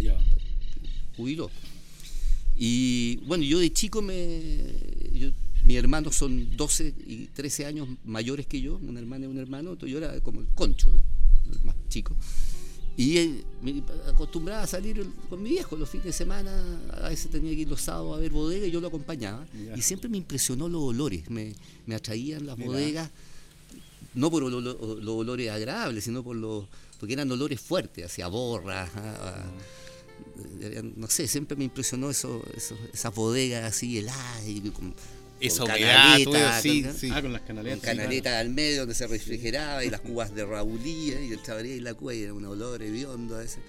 [1.16, 1.50] jubiló.
[2.56, 4.58] Y bueno, yo de chico me.
[5.12, 5.30] yo-
[5.64, 9.72] mis hermanos son 12 y 13 años mayores que yo, una hermana y un hermano,
[9.72, 10.90] entonces yo era como el concho,
[11.52, 12.16] el más chico.
[13.00, 16.52] Y eh, me acostumbraba a salir con mi viejo los fines de semana,
[17.02, 19.46] a veces tenía que ir los sábados a ver bodega y yo lo acompañaba.
[19.74, 21.54] Y siempre me impresionó los olores, me,
[21.86, 22.68] me atraían las Mira.
[22.70, 23.10] bodegas,
[24.12, 26.66] no por olo- los olores agradables, sino por los,
[26.98, 29.50] porque eran olores fuertes, hacia borras, a- a-
[30.60, 34.94] eh, no sé, siempre me impresionó eso, eso- esas bodegas así heladas y con,
[35.40, 37.10] Esa con humedad, sí.
[37.12, 37.80] Ah, con las con canaletas.
[37.80, 41.80] canaleta al medio donde se refrigeraba y las cubas de Raulía y el chabría y
[41.80, 43.60] la cuba y era un olor hediondo a veces.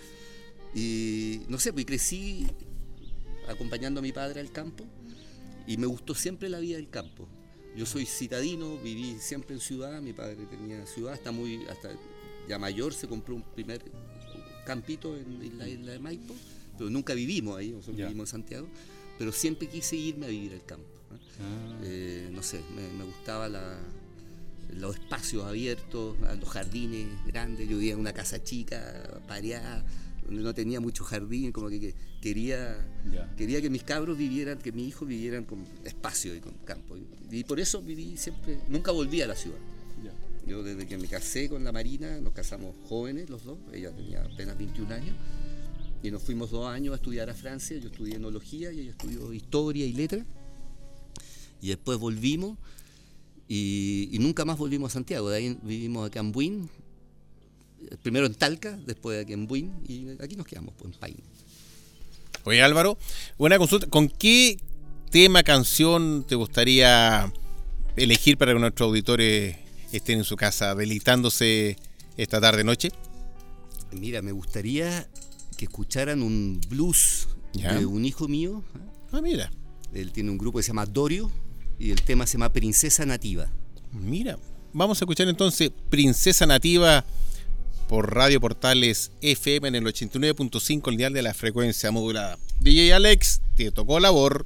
[0.76, 2.48] Y no sé, pues crecí
[3.48, 4.86] acompañando a mi padre al campo
[5.66, 7.28] y me gustó siempre la vida del campo.
[7.76, 11.90] Yo soy citadino, viví siempre en ciudad, mi padre tenía ciudad, hasta muy, hasta
[12.48, 13.82] ya mayor se compró un primer
[14.66, 16.36] campito en la isla de Maipo,
[16.78, 18.68] pero nunca vivimos ahí, nosotros vivimos en Santiago,
[19.18, 20.91] pero siempre quise irme a vivir al campo.
[21.39, 23.78] Ah, Eh, no sé, me, me gustaba la,
[24.78, 27.68] los espacios abiertos, los jardines grandes.
[27.68, 29.84] Yo vivía en una casa chica, pareada,
[30.26, 32.78] donde no tenía mucho jardín, como que, que quería,
[33.38, 36.95] quería que mis cabros vivieran, que mis hijos vivieran con espacio y con campo.
[36.97, 37.05] Y,
[37.39, 39.57] y por eso viví siempre, nunca volví a la ciudad.
[40.47, 44.24] Yo desde que me casé con la Marina, nos casamos jóvenes los dos, ella tenía
[44.24, 45.16] apenas 21 años,
[46.01, 49.32] y nos fuimos dos años a estudiar a Francia, yo estudié enología y ella estudió
[49.34, 50.26] historia y letras,
[51.62, 52.57] y después volvimos,
[53.47, 56.70] y, y nunca más volvimos a Santiago, de ahí vivimos acá en Buin,
[58.01, 61.24] primero en Talca, después aquí en Buin, y aquí nos quedamos, pues, en Paine.
[62.43, 62.97] Oye Álvaro,
[63.38, 63.88] una consulta.
[63.88, 64.57] ¿Con qué
[65.12, 67.32] tema, canción te gustaría
[67.95, 69.57] elegir para que nuestros auditores
[69.91, 71.76] estén en su casa deleitándose
[72.18, 72.89] esta tarde noche?
[73.91, 75.07] Mira, me gustaría
[75.57, 77.76] que escucharan un blues Ya.
[77.76, 78.64] de un hijo mío.
[79.12, 79.51] Ah, mira,
[79.93, 81.30] Él tiene un grupo que se llama Dorio
[81.82, 83.48] y el tema se llama Princesa Nativa.
[83.92, 84.38] mira.
[84.74, 87.04] Vamos a escuchar entonces Princesa Nativa
[87.90, 92.38] por Radio Portales FM en el 89.5 el dial de la frecuencia modulada.
[92.62, 94.46] DJ Alex, te tocó labor.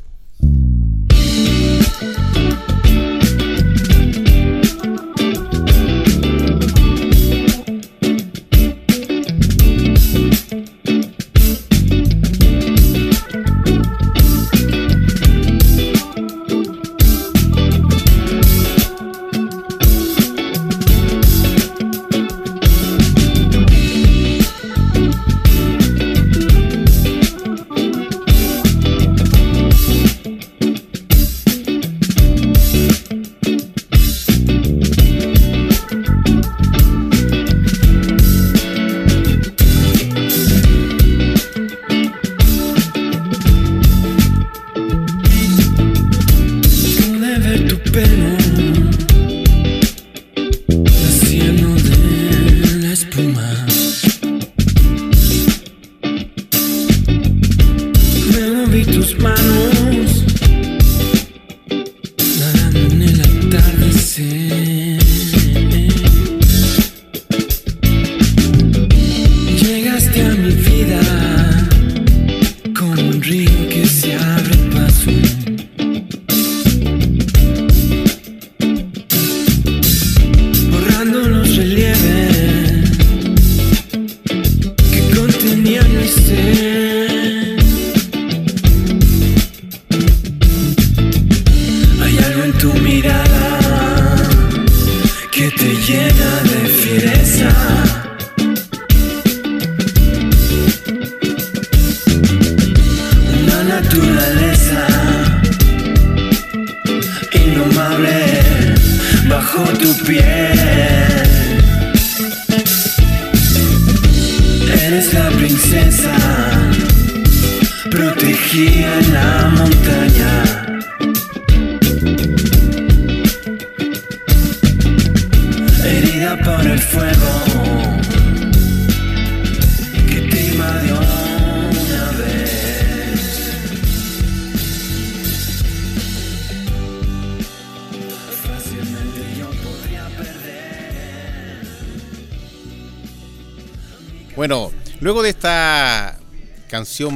[70.16, 70.65] tell me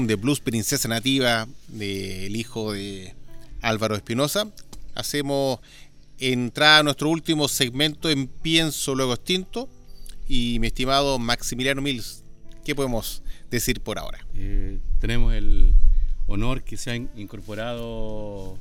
[0.09, 3.13] de blues princesa nativa del hijo de
[3.61, 4.51] Álvaro Espinosa,
[4.95, 5.59] hacemos
[6.17, 9.69] entrada a nuestro último segmento en Pienso Luego Extinto.
[10.27, 12.23] Y mi estimado Maximiliano Mills,
[12.65, 14.25] ¿qué podemos decir por ahora?
[14.33, 15.75] Eh, tenemos el
[16.25, 18.57] honor que se ha in- incorporado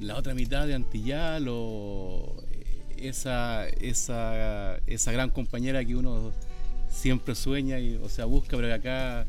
[0.00, 6.32] la otra mitad de Antillal o eh, esa, esa, esa gran compañera que uno
[6.90, 9.26] siempre sueña y o sea busca, pero acá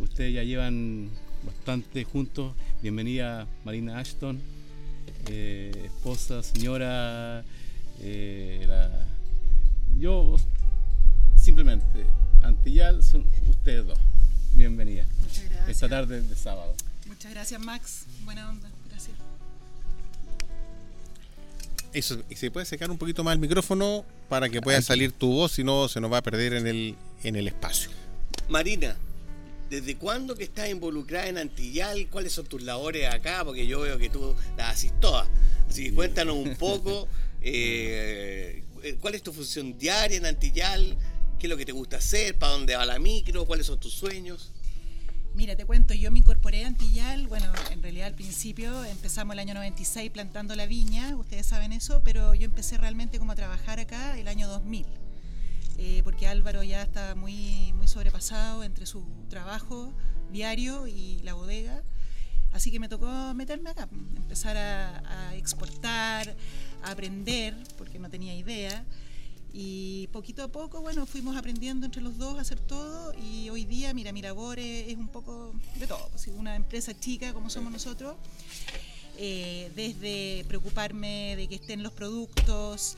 [0.00, 1.10] ustedes ya llevan
[1.44, 2.54] bastante juntos.
[2.82, 4.40] Bienvenida Marina Ashton,
[5.28, 7.44] eh, esposa, señora.
[8.00, 9.04] eh, la-
[9.98, 10.36] yo
[11.36, 12.06] simplemente,
[12.42, 13.98] Antillal son ustedes dos.
[14.52, 15.04] Bienvenida.
[15.20, 15.68] Muchas gracias.
[15.68, 16.74] Esta tarde de sábado.
[17.06, 18.04] Muchas gracias, Max.
[18.24, 18.68] Buena onda.
[18.88, 19.16] Gracias.
[21.92, 25.26] Eso, y se puede secar un poquito más el micrófono para que pueda salir tu
[25.32, 26.94] voz, si no se nos va a perder en el,
[27.24, 27.90] en el espacio.
[28.48, 28.94] Marina,
[29.70, 32.08] ¿desde cuándo que estás involucrada en Antillal?
[32.08, 33.44] ¿Cuáles son tus labores acá?
[33.44, 35.28] Porque yo veo que tú las haces todas.
[35.68, 37.08] Así que cuéntanos un poco,
[37.42, 38.64] eh,
[39.00, 40.96] ¿cuál es tu función diaria en Antillal?
[41.38, 42.36] ¿Qué es lo que te gusta hacer?
[42.36, 43.44] ¿Para dónde va la micro?
[43.46, 44.52] ¿Cuáles son tus sueños?
[45.34, 49.38] Mira, te cuento, yo me incorporé a Antillal, bueno, en realidad al principio empezamos el
[49.38, 53.78] año 96 plantando la viña, ustedes saben eso, pero yo empecé realmente como a trabajar
[53.78, 54.84] acá el año 2000,
[55.78, 59.92] eh, porque Álvaro ya estaba muy, muy sobrepasado entre su trabajo
[60.30, 61.82] diario y la bodega,
[62.52, 66.36] así que me tocó meterme acá, empezar a, a exportar,
[66.82, 68.84] a aprender, porque no tenía idea.
[69.50, 73.64] Y poquito a poco, bueno, fuimos aprendiendo entre los dos a hacer todo y hoy
[73.64, 77.72] día, mira, Mirabor es, es un poco de todo, pues, una empresa chica como somos
[77.72, 78.16] nosotros,
[79.16, 82.96] eh, desde preocuparme de que estén los productos,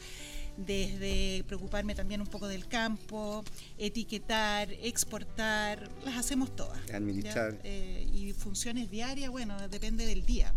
[0.67, 3.45] desde preocuparme también un poco del campo,
[3.79, 6.79] etiquetar, exportar, las hacemos todas.
[6.93, 7.59] Administrar.
[7.65, 10.53] Eh, y funciones diarias, bueno, depende del día.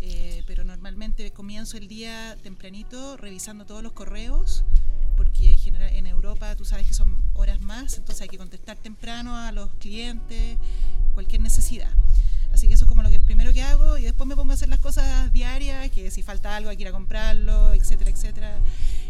[0.00, 4.64] Eh, pero normalmente comienzo el día tempranito revisando todos los correos,
[5.16, 8.76] porque en, general, en Europa tú sabes que son horas más, entonces hay que contestar
[8.76, 10.58] temprano a los clientes,
[11.14, 11.94] cualquier necesidad.
[12.62, 14.54] Así que eso es como lo que primero que hago y después me pongo a
[14.54, 18.60] hacer las cosas diarias, que si falta algo hay que ir a comprarlo, etcétera, etcétera.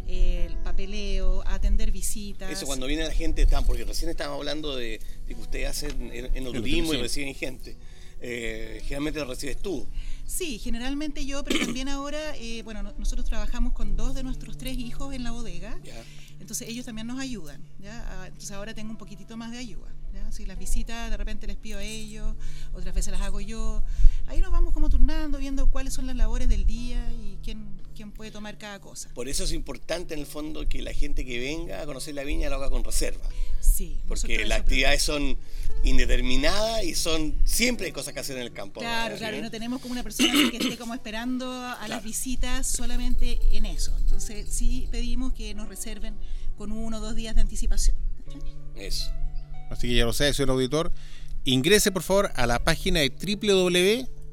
[0.08, 2.50] Eh, el papeleo, atender visitas.
[2.50, 5.90] Eso cuando viene la gente, está, porque recién estábamos hablando de, de que ustedes hacen
[6.14, 7.76] en, en turismo y reciben gente.
[8.22, 9.86] Eh, generalmente lo recibes tú.
[10.26, 14.56] Sí, generalmente yo, pero también ahora, eh, bueno, no- nosotros trabajamos con dos de nuestros
[14.56, 16.02] tres hijos en la bodega, ¿ya?
[16.40, 18.02] entonces ellos también nos ayudan, ¿ya?
[18.08, 20.30] Ah, Entonces ahora tengo un poquitito más de ayuda, ¿ya?
[20.32, 22.34] Si las visitas de repente les pido a ellos,
[22.72, 23.82] otras veces las hago yo,
[24.26, 28.12] ahí nos vamos como turnando, viendo cuáles son las labores del día y quién, quién
[28.12, 29.10] puede tomar cada cosa.
[29.14, 32.24] Por eso es importante en el fondo que la gente que venga a conocer la
[32.24, 33.24] viña lo haga con reserva.
[33.60, 34.00] Sí.
[34.08, 35.38] Porque las actividades son
[35.84, 38.80] indeterminadas y son siempre hay cosas que hacer en el campo.
[38.80, 42.66] Claro, claro, y no tenemos como una persona que esté como esperando a las visitas
[42.66, 43.96] solamente en eso.
[43.98, 46.16] Entonces sí pedimos que nos reserven
[46.56, 47.96] con uno o dos días de anticipación.
[48.76, 49.10] Eso.
[49.72, 50.92] Así que ya lo sabe, señor auditor.
[51.44, 53.06] Ingrese por favor a la página de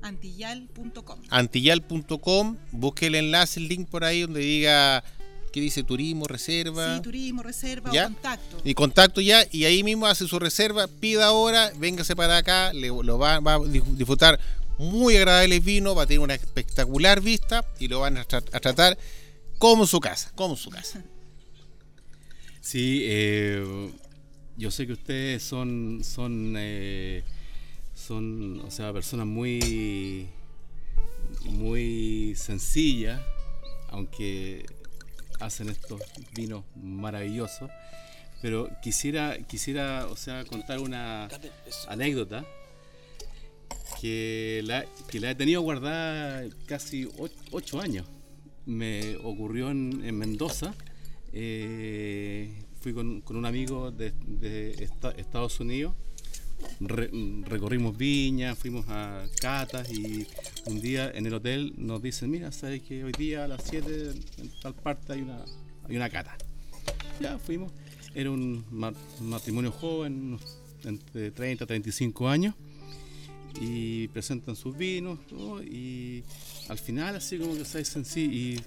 [0.02, 1.20] Antillal.com.
[1.30, 5.04] www.antillal.com, busque el enlace, el link por ahí donde diga
[5.52, 6.96] que dice turismo, reserva.
[6.98, 8.06] Sí, turismo, reserva ¿Ya?
[8.06, 8.62] o contacto.
[8.64, 12.88] Y contacto ya, y ahí mismo hace su reserva, pida ahora, véngase para acá, le,
[12.90, 14.40] lo va, va a dis- disfrutar
[14.78, 18.60] muy agradable vino, va a tener una espectacular vista y lo van a, tra- a
[18.60, 18.98] tratar
[19.58, 21.04] como su casa, como su casa.
[22.62, 23.90] Sí, eh,
[24.60, 27.24] yo sé que ustedes son, son, eh,
[27.95, 30.28] son, o sea, personas muy,
[31.45, 33.22] muy sencillas,
[33.88, 34.66] aunque
[35.39, 36.01] hacen estos
[36.36, 37.72] vinos maravillosos.
[38.41, 41.30] Pero quisiera, quisiera, o sea, contar una
[41.88, 42.45] anécdota
[44.01, 47.07] que la, que la he tenido guardada casi
[47.51, 48.05] ocho años.
[48.66, 50.76] Me ocurrió en, en Mendoza,
[51.32, 55.94] eh, fui con, un amigo de, de esta- Estados Unidos,
[56.80, 57.10] re-
[57.46, 60.26] recorrimos viñas, fuimos a catas y
[60.66, 64.12] un día en el hotel nos dicen, mira, sabes que hoy día a las 7
[64.38, 65.44] en tal parte hay una,
[65.88, 66.38] hay una cata.
[67.20, 67.72] Ya fuimos,
[68.16, 70.40] era un ma- matrimonio joven,
[70.86, 72.56] entre 30 y 35 años,
[73.60, 75.20] y presentan sus vinos
[75.70, 76.24] y
[76.70, 78.62] al final así como que se dicen sí, y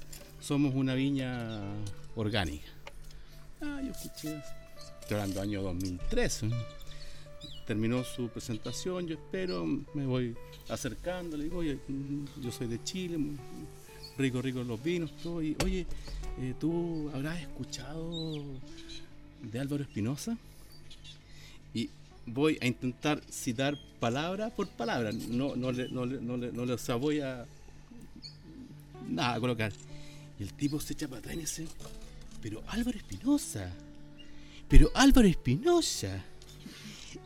[0.44, 1.60] somos una viña
[2.16, 2.66] orgánica.
[3.62, 4.40] Ah, yo escuché,
[5.00, 6.50] estoy hablando año 2013.
[7.66, 10.36] Terminó su presentación, yo espero, me voy
[10.68, 11.78] acercando, le digo, oye,
[12.40, 13.18] yo soy de Chile,
[14.18, 15.56] rico, rico los vinos, oye,
[16.40, 18.42] eh, ¿tú habrás escuchado
[19.42, 20.36] de Álvaro Espinosa?
[21.72, 21.88] Y
[22.26, 26.64] voy a intentar citar palabra por palabra, no, no, le, no, le, no, le, no
[26.66, 27.46] le- voy a
[29.08, 29.72] nada, a colocar.
[30.38, 31.66] Y el tipo se echa para atrás y dice,
[32.42, 33.72] pero Álvaro Espinosa,
[34.68, 36.24] pero Álvaro Espinosa,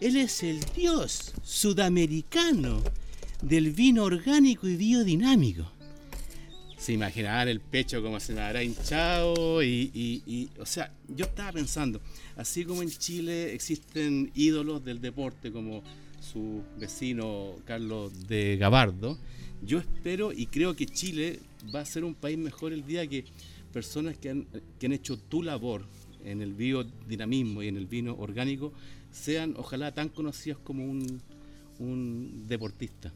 [0.00, 2.82] él es el dios sudamericano
[3.42, 5.70] del vino orgánico y biodinámico.
[6.78, 11.52] Se imaginarán el pecho como se me habrá hinchado y, y- o sea, yo estaba
[11.52, 12.00] pensando,
[12.36, 15.82] así como en Chile existen ídolos del deporte como
[16.20, 19.18] su vecino Carlos de Gabardo,
[19.62, 21.40] yo espero y creo que Chile
[21.74, 23.24] va a ser un país mejor el día que
[23.80, 24.46] personas que han,
[24.78, 25.82] que han hecho tu labor
[26.24, 28.72] en el biodinamismo y en el vino orgánico
[29.12, 31.20] sean ojalá tan conocidas como un,
[31.78, 33.12] un deportista.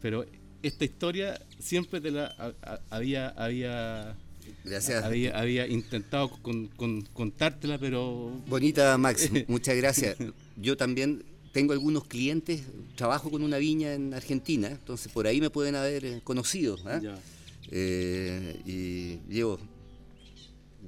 [0.00, 0.24] Pero
[0.62, 4.16] esta historia siempre te la a- a- había, había,
[4.64, 5.02] Gracias.
[5.02, 10.16] había, había intentado con- con- contártela, pero Bonita, Max, muchas gracias.
[10.56, 12.62] Yo también tengo algunos clientes,
[12.94, 16.76] trabajo con una viña en Argentina, entonces por ahí me pueden haber eh, conocido.
[16.86, 17.00] ¿ah?
[17.70, 19.58] Eh, y llevo,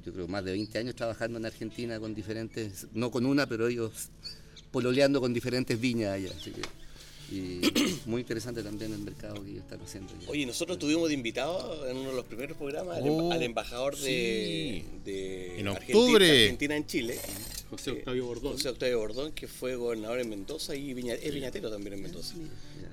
[0.05, 3.68] yo creo, más de 20 años trabajando en Argentina con diferentes, no con una, pero
[3.68, 4.11] ellos
[4.70, 6.31] pololeando con diferentes viñas allá.
[7.31, 7.61] Y
[8.07, 10.12] muy interesante también el mercado que ellos están haciendo.
[10.28, 13.97] Oye, nosotros tuvimos de invitado en uno de los primeros programas al, Oh, al embajador
[13.97, 16.43] de, de En Argentina, octubre.
[16.43, 17.18] Argentina en Chile,
[17.70, 18.53] José Octavio Bordón.
[18.55, 22.35] José Octavio Bordón, que fue gobernador en Mendoza y viña- es viñatero también en Mendoza.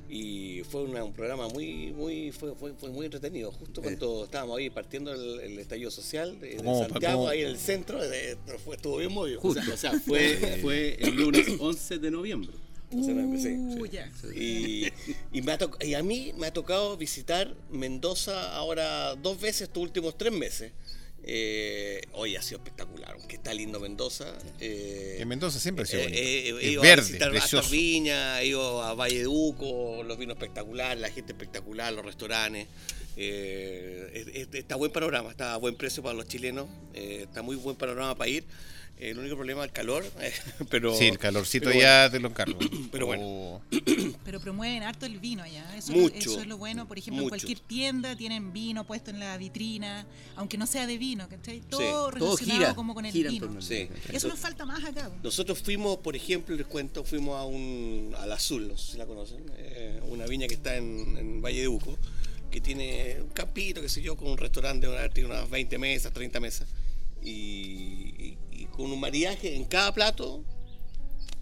[0.10, 3.52] Y fue una- un programa muy, muy, fue, fue, fue muy entretenido.
[3.52, 7.42] Justo cuando estábamos ahí partiendo el, el estallido social de, de ¿Cómo- Santiago, cómo- ahí
[7.42, 9.40] en el centro, de- fue, estuvo bien movido.
[9.44, 12.52] O sea, o sea, fue, fue el lunes 11 de noviembre.
[12.90, 13.92] Sea, no empecé, Uh, sí.
[13.92, 14.12] ya.
[14.36, 14.88] Y,
[15.34, 19.84] y me ha y a mí me ha tocado visitar Mendoza ahora dos veces estos
[19.84, 20.72] últimos tres meses.
[21.30, 24.34] Eh, hoy ha sido espectacular, aunque está lindo Mendoza.
[24.62, 26.06] Eh, En Mendoza siempre ha sido eh,
[26.52, 26.60] bonito.
[26.60, 27.70] eh, ido a verde, visitar precioso.
[27.74, 32.68] he ido a Valle de Uco, los vinos espectaculares, la gente espectacular, los restaurantes.
[33.18, 37.42] Eh, es- es- está buen panorama, está a buen precio para los chilenos, eh, está
[37.42, 38.46] muy buen panorama para ir.
[39.00, 40.04] Eh, el único problema es el calor,
[40.70, 40.96] pero...
[40.96, 42.58] Sí, el calorcito ya te lo encargo.
[42.92, 43.24] Pero bueno.
[43.24, 43.62] Oh,
[44.26, 45.76] Pero promueven harto el vino allá.
[45.78, 46.88] Eso, Mucho, eso es lo bueno.
[46.88, 47.36] Por ejemplo, mucho.
[47.36, 51.60] en cualquier tienda tienen vino puesto en la vitrina, aunque no sea de vino, ¿cachai?
[51.62, 51.86] Todo Sí.
[51.88, 53.62] Todo relacionado gira, como con el vino.
[53.62, 53.88] Sí.
[54.12, 55.12] Eso nos falta más acá.
[55.22, 59.06] Nosotros fuimos, por ejemplo, les cuento, fuimos a un al Azul, no sé si la
[59.06, 61.98] conocen, eh, una viña que está en, en Valle de Uco,
[62.50, 66.12] que tiene un campito, qué sé yo, con un restaurante, una- tiene unas 20 mesas,
[66.14, 66.68] 30 mesas,
[67.24, 70.44] y, y- y con un mariaje en cada plato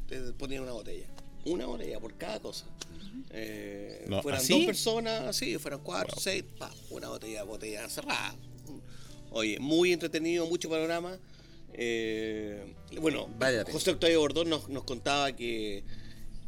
[0.08, 1.08] te ponían una botella,
[1.46, 2.66] una botella por cada cosa.
[3.32, 4.54] Eh, No, fueran ¿así?
[4.54, 8.36] dos personas, sí, fueran cuatro, seis, pa, una botella, botella cerrada.
[9.32, 11.18] Oye, muy entretenido, mucho panorama.
[11.74, 13.28] Eh, bueno.
[13.72, 15.84] José Octavio Bordón nos, nos contaba que,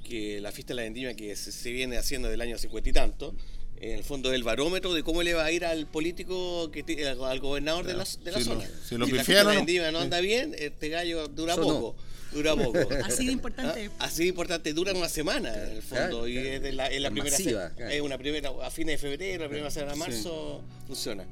[0.08, 2.94] que la fiesta de la vendimia que se, se viene haciendo del año cincuenta y
[2.94, 3.36] tanto,
[3.80, 7.02] en el fondo del barómetro de cómo le va a ir al político, que ti-
[7.04, 8.70] al, gobernador de la, de la Si lo- zona.
[8.88, 9.60] si lo la fiesta pifiaron, de la no.
[9.66, 11.96] vendimia no anda bien, este gallo dura poco.
[12.34, 12.80] Dura poco.
[13.06, 13.90] Así de importante.
[14.00, 16.50] Ah, Así de importante, dura una semana en el fondo Claro, y claro.
[16.50, 19.10] es, de la, es la Es primera masiva, se- es una primera a fines de
[19.10, 21.26] febrero, la primera semana de marzo funciona.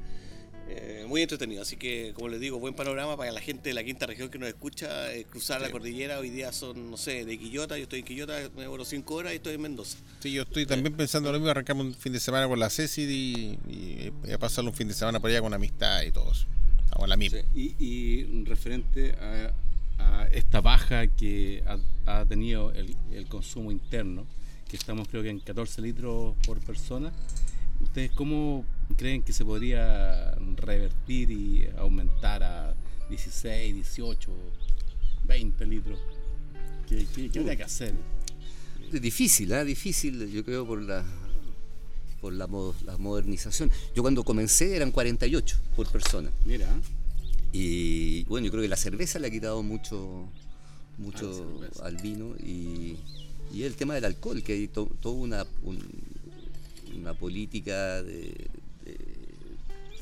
[0.68, 3.84] Eh, muy entretenido, así que como les digo, buen panorama para la gente de la
[3.84, 7.38] quinta región que nos escucha, eh, cruzar la cordillera, hoy día son, no sé, de
[7.38, 9.98] Quillota, yo estoy en Quillota, me demoro cinco horas y estoy en Mendoza.
[10.18, 13.02] Sí, yo estoy también pensando lo mismo, arrancamos un fin de semana con la Ceci
[13.02, 16.32] y, y, y a pasarlo un fin de semana por allá con amistad y todo
[16.32, 16.46] eso.
[16.84, 17.38] Estamos a la misma.
[17.54, 19.52] Y, y referente a,
[19.98, 21.78] a esta baja que ha,
[22.20, 24.26] ha tenido el, el consumo interno,
[24.68, 27.12] que estamos creo que en 14 litros por persona,
[27.80, 28.64] ¿ustedes cómo
[28.96, 32.74] creen que se podría revertir y aumentar a
[33.08, 34.30] 16, 18,
[35.26, 35.98] 20 litros?
[36.88, 37.94] ¿Qué, qué, qué habría que hacer?
[38.92, 39.64] Difícil, ¿ah?
[39.64, 41.04] difícil, yo creo, por la
[42.20, 42.48] por la,
[42.84, 43.70] la modernización.
[43.94, 46.30] Yo cuando comencé eran 48 por persona.
[46.46, 46.66] Mira,
[47.52, 50.24] Y bueno, yo creo que la cerveza le ha quitado mucho,
[50.98, 52.96] mucho al vino y,
[53.52, 55.86] y el tema del alcohol, que hay to- toda una, un-
[56.96, 58.48] una política de-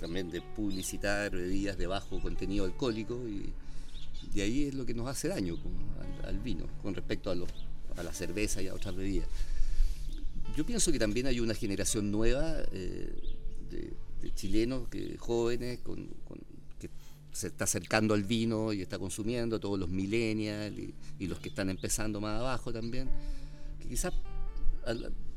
[0.05, 3.53] también de publicitar bebidas de bajo contenido alcohólico y
[4.35, 5.57] de ahí es lo que nos hace daño
[6.23, 7.49] al, al vino con respecto a, los,
[7.97, 9.29] a la cerveza y a otras bebidas.
[10.57, 13.13] Yo pienso que también hay una generación nueva eh,
[13.71, 16.41] de, de chilenos, que, jóvenes, con, con-
[16.79, 16.91] que
[17.33, 21.49] se está acercando al vino y está consumiendo, todos los millennials y, y los que
[21.49, 23.09] están empezando más abajo también,
[23.81, 24.13] que quizás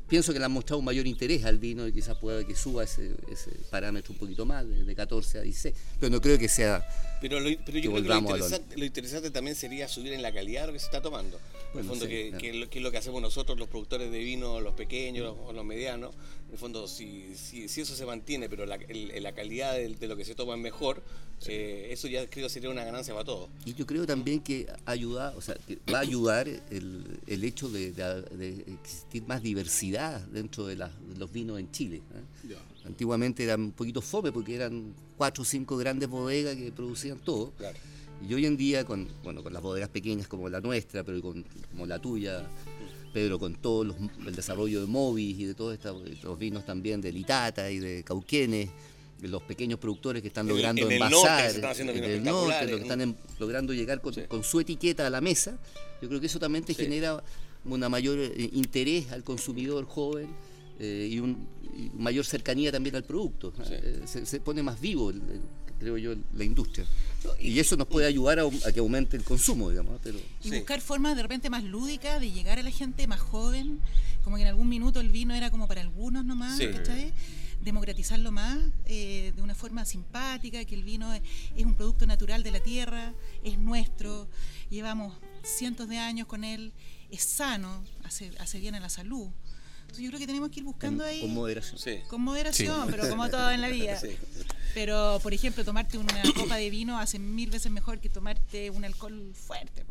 [0.08, 2.84] pienso que le han mostrado un mayor interés al vino y quizás pueda que suba
[2.84, 6.48] ese, ese parámetro un poquito más, de, de 14 a 16, pero no creo que
[6.48, 6.86] sea...
[7.20, 10.22] Pero, lo- pero yo Que creo que lo interesante, lo interesante también sería subir en
[10.22, 11.38] la calidad de lo que se está tomando.
[11.74, 12.38] En el fondo, sí, que, claro.
[12.42, 15.34] que es lo, que es lo que hacemos nosotros, los productores de vino, los pequeños
[15.46, 16.14] o los medianos.
[16.46, 19.88] En el fondo, si, si, si eso se mantiene, pero la, el- la calidad de,
[19.88, 21.02] de lo que se toma es mejor,
[21.46, 23.50] eh, eso ya creo sería una ganancia para todos.
[23.66, 27.68] Y yo creo también que ayuda, o sea, que va a ayudar el, el hecho
[27.68, 31.96] de, de- de existir más diversidad dentro de, las- de los vinos en Chile.
[32.14, 32.48] ¿eh?
[32.88, 37.50] Antiguamente eran un poquito fome porque eran cuatro o cinco grandes bodegas que producían todo.
[37.52, 37.76] Claro.
[38.26, 41.44] Y hoy en día, con, bueno, con las bodegas pequeñas como la nuestra, pero con,
[41.70, 42.48] como la tuya,
[43.12, 47.12] Pedro, con todo los- el desarrollo de Movis y de todos estos vinos también de
[47.12, 48.70] Litata y de Cauquenes,
[49.20, 52.70] los pequeños productores que están el- logrando en el envasar, en el norte, espectaculares.
[52.70, 55.58] lo que están en- logrando llegar con, con su etiqueta a la mesa,
[56.00, 56.82] yo creo que eso también te Sí.
[56.84, 57.22] genera
[57.66, 60.28] una mayor eh, interés al consumidor joven
[60.78, 63.52] eh, y, un, y mayor cercanía también al producto.
[63.70, 65.40] Eh, se, se pone más vivo, el- el-
[65.78, 66.84] creo yo, la industria.
[67.40, 70.00] Y eso nos puede ayudar a, que aumente el consumo, digamos.
[70.02, 70.56] Pero Y Sí.
[70.56, 73.78] buscar formas de repente más lúdicas de llegar a la gente más joven,
[74.24, 76.66] como que en algún minuto el vino era como para algunos nomás, Sí.
[76.68, 77.12] ¿cachai?
[77.62, 81.22] Democratizarlo más eh, de una forma simpática, que el vino es,
[81.56, 83.12] es un producto natural de la tierra,
[83.44, 84.28] es nuestro,
[84.70, 86.72] llevamos cientos de años con él,
[87.10, 89.28] es sano, hace, hace bien a la salud.
[89.88, 91.78] Entonces yo creo que tenemos que ir buscando ahí con moderación.
[91.78, 92.00] Sí.
[92.08, 93.98] con moderación, pero como todo en la vida.
[93.98, 94.10] Sí.
[94.74, 98.84] Pero, por ejemplo, tomarte una copa de vino hace mil veces mejor que tomarte un
[98.84, 99.84] alcohol fuerte,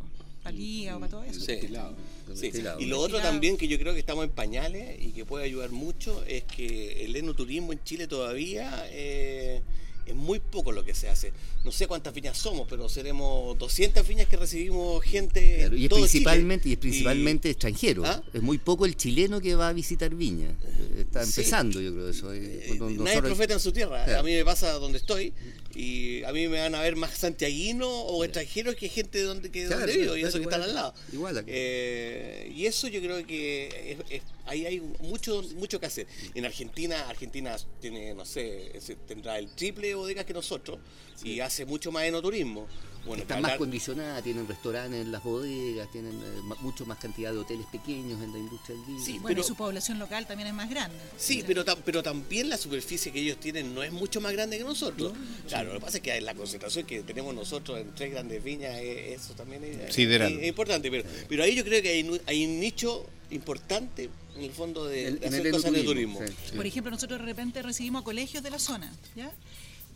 [0.44, 1.40] para el hígado, para todo eso.
[1.40, 1.46] Sí.
[1.46, 2.42] Sí.
[2.42, 2.80] Destilado.
[2.80, 5.72] Y lo otro también que yo creo que estamos en pañales y que puede ayudar
[5.72, 9.64] mucho es que el enoturismo en Chile todavía eh,
[10.08, 11.32] es muy poco lo que se hace.
[11.66, 15.58] No sé cuántas viñas somos, pero seremos 200 viñas que recibimos gente.
[15.60, 18.04] Claro, y es todo principalmente, y es principalmente extranjero.
[18.06, 18.24] ¿Ah?
[18.34, 20.48] Es muy poco el chileno que va a visitar Viña.
[20.50, 21.40] Eh, Está Sí.
[21.42, 22.34] empezando, yo creo, eso.
[22.34, 24.04] eh, Eh, cuando Nadie nosotros- profeta en su tierra.
[24.06, 24.20] Claro.
[24.20, 25.34] A mí me pasa donde estoy
[25.76, 29.52] y a mí me van a ver más santiaguinos o extranjeros que gente de donde,
[29.52, 30.94] que Claro, donde vivo y eso que igual están al lado.
[31.14, 31.44] Igual.
[31.48, 36.08] Eh, y eso yo creo que es- es- ahí hay mucho mucho que hacer.
[36.34, 38.72] En Argentina, Argentina tiene, no sé,
[39.08, 40.80] tendrá el triple de bodegas que nosotros
[41.24, 42.68] y hace mucho más enoturismo.
[43.08, 46.98] Bueno, Están que más hablar- condicionadas, tienen restaurantes en las bodegas, tienen eh, mucho más
[46.98, 49.00] cantidad de hoteles pequeños en la industria del vino.
[49.04, 50.98] Sí, Bueno, pero- y su población local también es más grande.
[51.18, 54.58] Sí, pero, tam- pero también la superficie que ellos tienen no es mucho más grande
[54.58, 55.14] que nosotros.
[55.48, 58.76] Claro, lo que pasa es que la concentración que tenemos nosotros en tres grandes viñas,
[58.76, 60.92] eh, eso también es, es importante.
[60.92, 64.86] Pero, pero ahí yo creo que hay, nu- hay un nicho importante en el fondo
[64.86, 66.20] de, En- de en hacer el cosas de turismo.
[66.50, 66.56] sí.
[66.58, 69.32] Por ejemplo, nosotros de repente recibimos a colegios de la zona, ¿ya?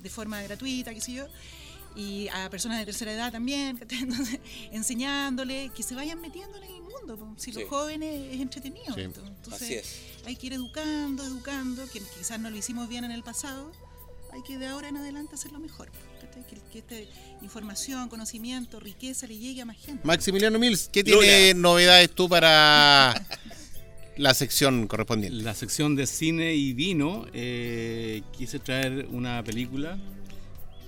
[0.01, 1.27] De forma gratuita, qué sé yo,
[1.95, 3.79] y a personas de tercera edad también.
[3.89, 4.39] Entonces,
[4.71, 7.33] enseñándoles que se vayan metiendo en el mundo.
[7.37, 7.59] Si Sí.
[7.59, 8.93] los jóvenes es entretenido.
[8.95, 9.01] Sí.
[9.01, 9.95] Entonces, Así es.
[10.25, 13.71] hay que ir educando, educando, que quizás no lo hicimos bien en el pasado,
[14.33, 15.89] hay que de ahora en adelante hacerlo mejor.
[16.49, 16.95] Que, que esta
[17.43, 20.01] información, conocimiento, riqueza le llegue a más gente.
[20.05, 23.13] Maximiliano Mills, ¿qué tiene novedades tú para
[24.17, 25.43] la sección correspondiente?
[25.43, 29.97] La sección de cine y vino, eh, quise traer una película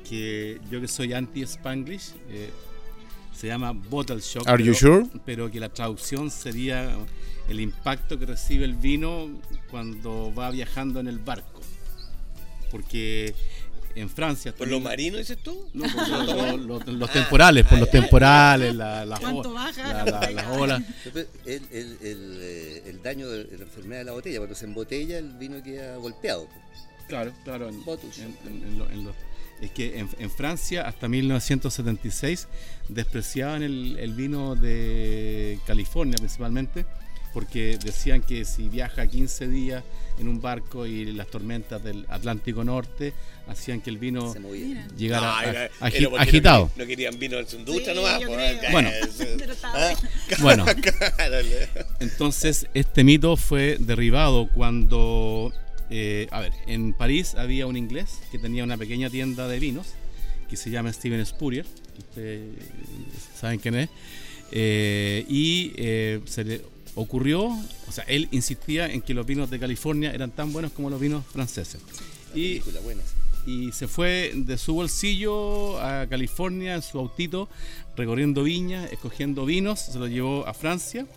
[0.07, 2.49] que yo que soy anti-Spanglish, eh,
[3.35, 4.47] se llama Bottle Shock.
[4.47, 5.21] Are you pero- sure?
[5.25, 6.95] Pero que la traducción sería
[7.49, 9.29] el impacto que recibe el vino
[9.69, 11.61] cuando va viajando en el barco.
[12.71, 13.35] Porque
[13.95, 14.53] en Francia...
[14.55, 15.67] ¿Por lo marino dices tú?
[15.73, 16.23] No, por lo-
[16.57, 20.51] lo- lo- los temporales, por los temporales, la- las ¿Cuánto o- baja la- la la-
[20.53, 20.83] olas.
[21.13, 24.65] Pero El, el- el, eh, el daño de la enfermedad de la botella, cuando se
[24.65, 26.47] embotella el vino queda golpeado.
[27.07, 27.69] Claro, claro.
[27.69, 29.15] en- en- en- en lo- en lo-
[29.61, 32.47] es que en, en Francia hasta 1976
[32.89, 36.85] despreciaban el, el vino de California principalmente
[37.33, 39.83] porque decían que si viaja 15 días
[40.19, 43.11] en un barco y las tormentas del Atlántico Norte
[43.47, 44.31] hacían que el vino
[44.95, 46.63] llegara No, a- era- agi- era porque agitado.
[46.63, 48.21] No, querían- no querían vino en su industria Sí, nomás.
[48.27, 48.71] pues.
[48.71, 48.89] Bueno.
[49.63, 49.93] Ah,
[50.41, 50.65] Bueno,
[51.99, 55.51] Entonces, este mito fue derribado cuando,
[55.89, 59.87] eh, a ver, en París había un inglés que tenía una pequeña tienda de vinos
[60.49, 61.65] que se llama Steven Spurrier,
[61.97, 62.55] ustedes
[63.35, 63.89] saben quién es,
[64.51, 66.61] eh, y eh, se le
[66.95, 70.89] ocurrió, o sea, él insistía en que los vinos de California eran tan buenos como
[70.89, 71.81] los vinos franceses.
[72.35, 72.61] Y,
[73.47, 77.49] y se fue de su bolsillo a California en su autito,
[77.95, 81.07] recorriendo viñas, escogiendo vinos, se lo llevó a Francia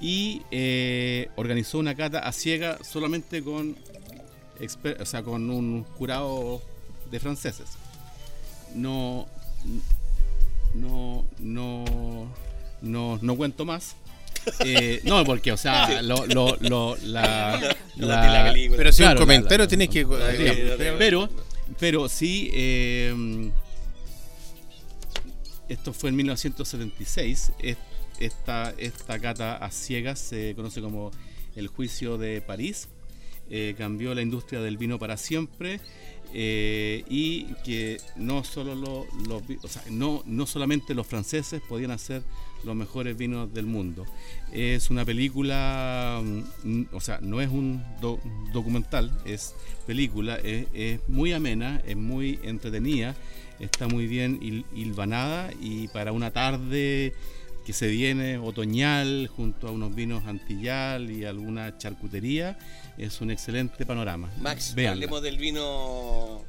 [0.00, 3.76] y eh, organizó una cata a ciega solamente con,
[4.60, 6.62] exper- o sea, con un jurado
[7.10, 7.66] de franceses.
[8.74, 9.26] No,
[10.74, 12.28] no, no,
[12.82, 13.96] no, no cuento más.
[14.60, 18.76] Eh, no, porque, o sea, lo, lo, lo- la, la película.
[18.76, 20.00] Pero si Claro, un comentario la- la- tienes que.
[20.10, 21.28] Eh, pero,
[21.80, 23.50] pero sí, eh,
[25.68, 27.52] esto fue en 1976.
[27.58, 27.76] es-
[28.20, 31.10] Esta, esta cata a ciegas se conoce como
[31.54, 32.88] el juicio de París.
[33.48, 35.80] eh, cambió la industria del vino para siempre
[36.34, 39.06] eh, y que no solo
[39.90, 42.22] no, no solamente los franceses podían hacer
[42.64, 44.04] los mejores vinos del mundo.
[44.52, 46.20] Es una película,
[46.64, 48.18] mm, o sea, no es un do-
[48.52, 49.54] documental, es
[49.86, 53.14] película, es, es muy amena, es muy entretenida,
[53.60, 57.14] está muy bien hil- hilvanada y para una tarde
[57.66, 62.56] que se viene otoñal junto a unos vinos antillal y alguna charcutería,
[62.96, 64.30] es un excelente panorama.
[64.38, 64.92] Max, Véanla.
[64.92, 66.44] hablemos del vino,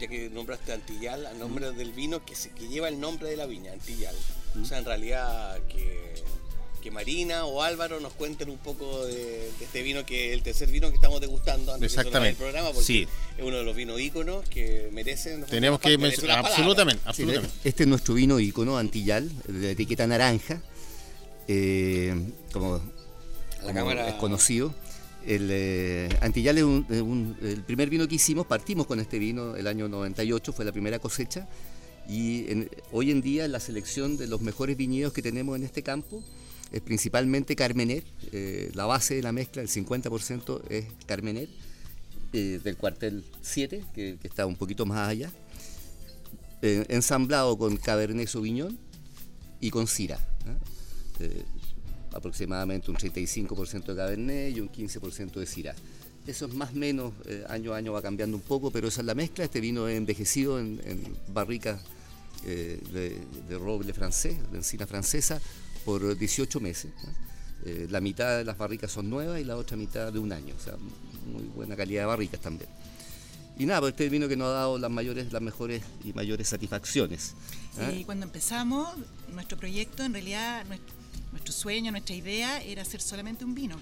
[0.00, 3.36] ya que nombraste Antillal, al nombre del vino que, se, que lleva el nombre de
[3.36, 4.16] la viña, Antillal.
[4.60, 6.14] O sea, en realidad que,
[6.78, 9.14] que Marina o Álvaro nos cuenten un poco de,
[9.58, 12.08] de este vino, que es el tercer vino que estamos degustando antes de sonar el
[12.08, 12.38] Exactamente.
[12.42, 13.06] programa, porque Sí.
[13.36, 15.44] es uno de los vinos íconos que merecen...
[15.46, 16.38] Tenemos que mencionar.
[16.46, 17.54] Absolutamente, Sí, absolutamente.
[17.64, 20.62] este es nuestro vino ícono, Antillal, de etiqueta naranja,
[21.48, 22.14] eh,
[22.52, 24.74] como, La como cámara- es conocido.
[25.26, 29.66] El eh, Antillal es un- el primer vino que hicimos, partimos con este vino el
[29.66, 31.48] año 98, fue la primera cosecha,
[32.08, 35.82] y en- hoy en día la selección de los mejores viñedos que tenemos en este
[35.82, 36.22] campo
[36.72, 41.48] es principalmente Carmener, eh, la base de la mezcla, el 50% es Carmener,
[42.34, 45.32] eh, del cuartel 7, que, que está un poquito más allá
[46.60, 48.78] eh, ensamblado con Cabernet Sauvignon
[49.60, 50.18] y con Syrah.
[50.46, 50.56] ¿ah?
[51.20, 51.42] Eh,
[52.12, 55.74] aproximadamente un 35% de Cabernet y un 15% de Syrah.
[56.26, 57.14] Eso es más o menos,
[57.48, 59.44] año a año va cambiando un poco, pero esa es la mezcla.
[59.44, 61.80] Este vino es envejecido en, en barricas
[62.44, 65.40] de roble francés, de encina francesa,
[65.88, 66.92] por 18 meses.
[67.64, 70.54] Eh, la mitad de las barricas son nuevas y la otra mitad de un año,
[70.54, 70.74] o sea,
[71.32, 72.68] muy buena calidad de barricas también.
[73.58, 76.46] Y nada, pues este vino que nos ha dado las mayores, las mejores y mayores
[76.46, 77.32] satisfacciones.
[77.74, 78.86] Sí, cuando empezamos
[79.32, 80.94] nuestro proyecto, en realidad nuestro,
[81.32, 83.78] nuestro sueño, nuestra idea era hacer solamente un vino.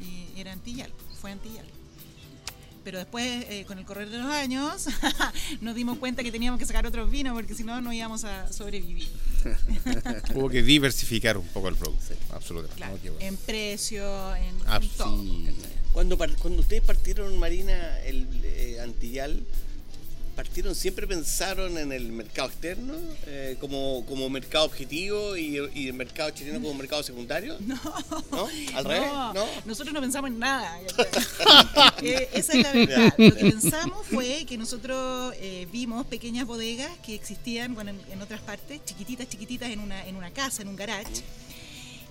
[0.00, 1.66] Y era Antillal, fue Antillal.
[2.82, 4.86] Pero después, eh, con el correr de los años,
[5.60, 8.50] nos dimos cuenta que teníamos que sacar otros vinos porque si no, no íbamos a
[8.52, 9.08] sobrevivir.
[10.34, 12.14] Hubo que diversificar un poco el producto.
[12.32, 12.76] Absolutamente.
[12.76, 13.26] Claro, No, qué bueno.
[13.26, 15.22] en precio, en, en Ah, todo.
[15.22, 15.48] sí.
[15.92, 19.42] Cuando, cuando ustedes partieron, Marina, el eh, Antillal,
[20.40, 22.94] partieron, siempre pensaron en el mercado externo
[23.26, 27.58] eh, como, como mercado objetivo y, y el mercado chileno como mercado secundario?
[27.70, 27.76] No.
[28.32, 28.48] ¿No?
[28.74, 29.12] ¿Al revés?
[29.34, 29.46] ¿No?
[29.66, 30.78] nosotros no pensamos en nada.
[32.02, 33.14] Eh, esa es la verdad.
[33.18, 38.22] Lo que pensamos fue que nosotros eh, vimos pequeñas bodegas que existían bueno, en, en
[38.22, 41.22] otras partes, chiquititas, chiquititas, en una, en una casa, en un garage.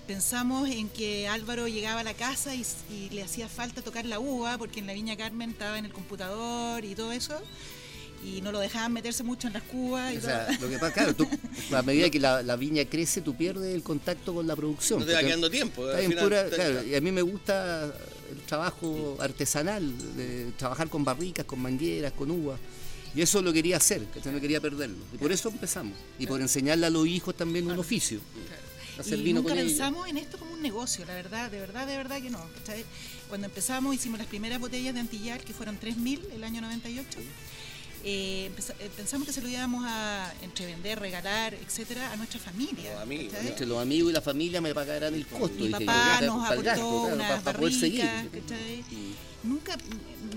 [0.06, 4.20] Pensamos en que Álvaro llegaba a la casa y, y le hacía falta tocar la
[4.20, 7.40] uva porque en la Viña Carmen estaba en el computador y todo eso.
[8.24, 10.30] Y no lo dejaban meterse mucho en las cubas y O todo.
[10.30, 11.26] sea, lo que pasa, claro, tú,
[11.74, 15.00] a medida que la, la viña crece, tú pierdes el contacto con la producción.
[15.00, 15.86] No te va quedando tiempo.
[15.86, 17.84] está al en final, pura- está- claro, y a mí me gusta
[18.30, 22.60] el trabajo artesanal, de trabajar con barricas, con mangueras, con uvas.
[23.14, 24.98] Y eso lo quería hacer, que no quería perderlo.
[25.12, 25.94] Y por eso empezamos.
[26.18, 28.20] Y por enseñarle a los hijos también un oficio.
[28.98, 29.72] Hacer y vino nunca con ellos.
[29.72, 32.44] pensamos en esto como un negocio, la verdad, de verdad, de verdad que no.
[33.28, 37.18] Cuando empezamos hicimos las primeras botellas de Antillar, que fueron 3.000 el año 98.
[38.02, 42.92] Eh, eh, pensamos que se lo íbamos a entre vender, regalar, etcétera, a nuestra familia.
[42.94, 43.34] Los amigos.
[43.44, 45.48] Entre los amigos y la familia me pagarán el costo.
[45.58, 48.04] Mi dije papá para- nos aportó gasto, claro, unas para, poder seguir.
[49.42, 49.76] Nunca,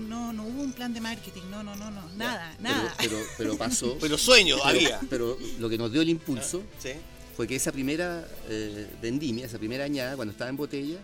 [0.08, 2.94] no, no hubo un plan de marketing, no, no, no, no, nada, Pero, nada.
[2.98, 3.96] pero, pero pasó.
[4.00, 5.00] Pero sueños pero- había.
[5.10, 6.90] Pero lo que nos dio el impulso ¿Sí?
[7.36, 10.96] fue que esa primera eh, vendimia, esa primera añada, cuando estaba en botella,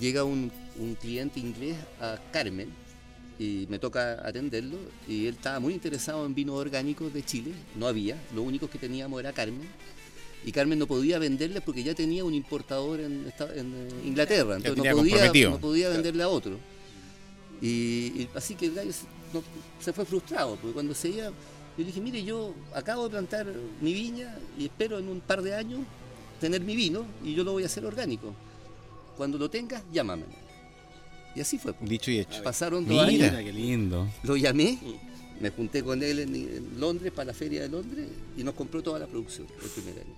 [0.00, 2.70] llega un, un cliente inglés a Carmen
[3.38, 7.86] y me toca atenderlo y él estaba muy interesado en vinos orgánicos de Chile, no
[7.86, 9.68] había, lo único que teníamos era Carmen
[10.44, 14.82] y Carmen no podía venderle porque ya tenía un importador en, eh, Inglaterra, entonces no
[15.02, 15.16] podía,
[15.50, 16.58] no podía venderle a otro.
[17.60, 17.66] Y,
[18.22, 19.04] y así que el gallo se,
[19.34, 19.42] no-
[19.80, 21.30] se fue frustrado, porque cuando se iba
[21.76, 23.46] Yo dije, mire, yo acabo de plantar
[23.80, 25.80] mi viña y espero en un par de años
[26.40, 28.32] tener mi vino y yo lo voy a hacer orgánico.
[29.16, 30.24] Cuando lo tengas, llámame.
[31.38, 31.72] Y así fue.
[31.72, 31.88] pues.
[31.88, 32.42] Dicho y hecho.
[32.42, 33.26] Pasaron dos Mira.
[33.26, 34.08] años, Mira, qué lindo.
[34.24, 34.76] lo llamé,
[35.40, 38.82] me junté con él en, en Londres para la feria de Londres y nos compró
[38.82, 40.14] toda la producción el primer año.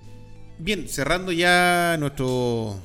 [0.59, 2.83] Bien, cerrando ya nuestro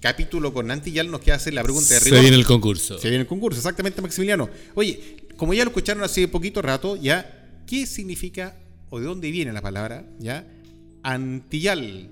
[0.00, 2.20] capítulo con Antillal, nos queda hacer la pregunta de Se rigor.
[2.20, 2.98] viene el concurso.
[2.98, 4.50] Se viene el concurso, exactamente, Maximiliano.
[4.74, 8.56] Oye, como ya lo escucharon hace poquito rato, ya, ¿qué significa
[8.90, 10.44] o de dónde viene la palabra, ya?
[11.04, 12.08] Antillal,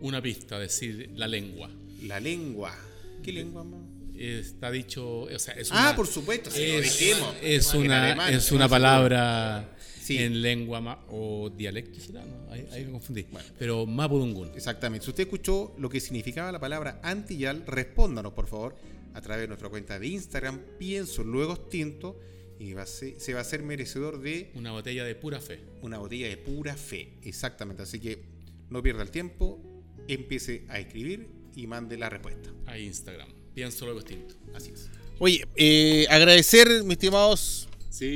[0.00, 1.70] Una pista, decir la lengua.
[2.02, 2.74] la lengua.
[3.22, 3.80] ¿Qué lengua, más?
[4.20, 7.34] Está dicho, o sea, es Ah, una, por supuesto, es, dijimos.
[7.42, 10.18] es En una, alemán, es una palabra Sí.
[10.18, 12.24] en lengua ma- o dialecto, ¿será?
[12.26, 13.26] No, ahí, ahí me confundí.
[13.58, 14.50] Pero Mapudungun.
[14.54, 15.04] Exactamente.
[15.06, 18.76] Si usted escuchó lo que significaba la palabra antillal, respóndanos, por favor,
[19.14, 22.20] a través de nuestra cuenta de Instagram, pienso luego tinto,
[22.58, 25.60] y va a ser- se va a ser merecedor de Una botella de pura fe.
[25.80, 27.14] una botella de pura fe.
[27.22, 27.82] Exactamente.
[27.84, 28.22] Así que
[28.68, 29.62] no pierda el tiempo,
[30.08, 31.26] empiece a escribir
[31.56, 32.50] y mande la respuesta.
[32.66, 33.39] A Instagram.
[33.54, 34.34] Pienso luego extinto.
[34.54, 34.88] Así es.
[35.18, 37.68] Oye, eh, agradecer, mis estimados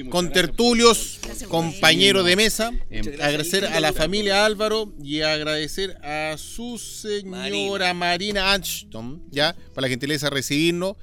[0.09, 3.21] con tertulios, Gracias, compañeros de mesa, gracias.
[3.21, 9.89] agradecer a la familia Álvaro y agradecer a su señora Marina, Ashton, ya, por la
[9.91, 10.97] gentileza de recibirnos,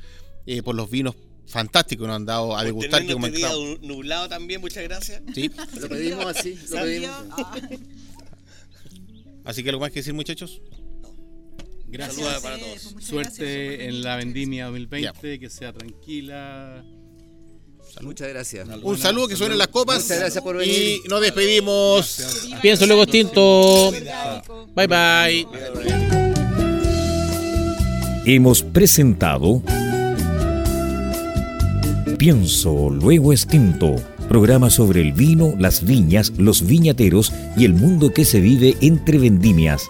[0.47, 3.05] eh, por los vinos fantásticos que nos han dado a degustar.
[3.05, 5.21] que este nublado también, muchas gracias.
[5.35, 5.51] Sí.
[5.79, 7.11] Lo pedimos así, lo pedimos.
[7.31, 7.61] ah,
[9.43, 10.61] Así que algo más que decir, muchos.
[11.91, 12.15] Gracias.
[12.15, 12.89] Saludos para todos.
[12.93, 16.83] pues, Suerte gracias, en la vendimia 2020, que sea tranquila.
[18.01, 18.67] Muchas gracias.
[18.81, 20.03] Un saludo, que suenen las copas.
[20.03, 21.01] Muchas gracias por venir.
[21.03, 22.15] Y nos despedimos.
[22.19, 22.61] gracias.
[22.61, 23.89] Pienso luego tinto.
[23.89, 24.69] Orgánico.
[24.73, 25.47] Bye bye.
[28.25, 29.61] Hemos presentado
[32.17, 33.95] Pienso Luego Extinto,
[34.29, 39.17] programa sobre el vino, las viñas, los viñateros y el mundo que se vive entre
[39.17, 39.89] vendimias.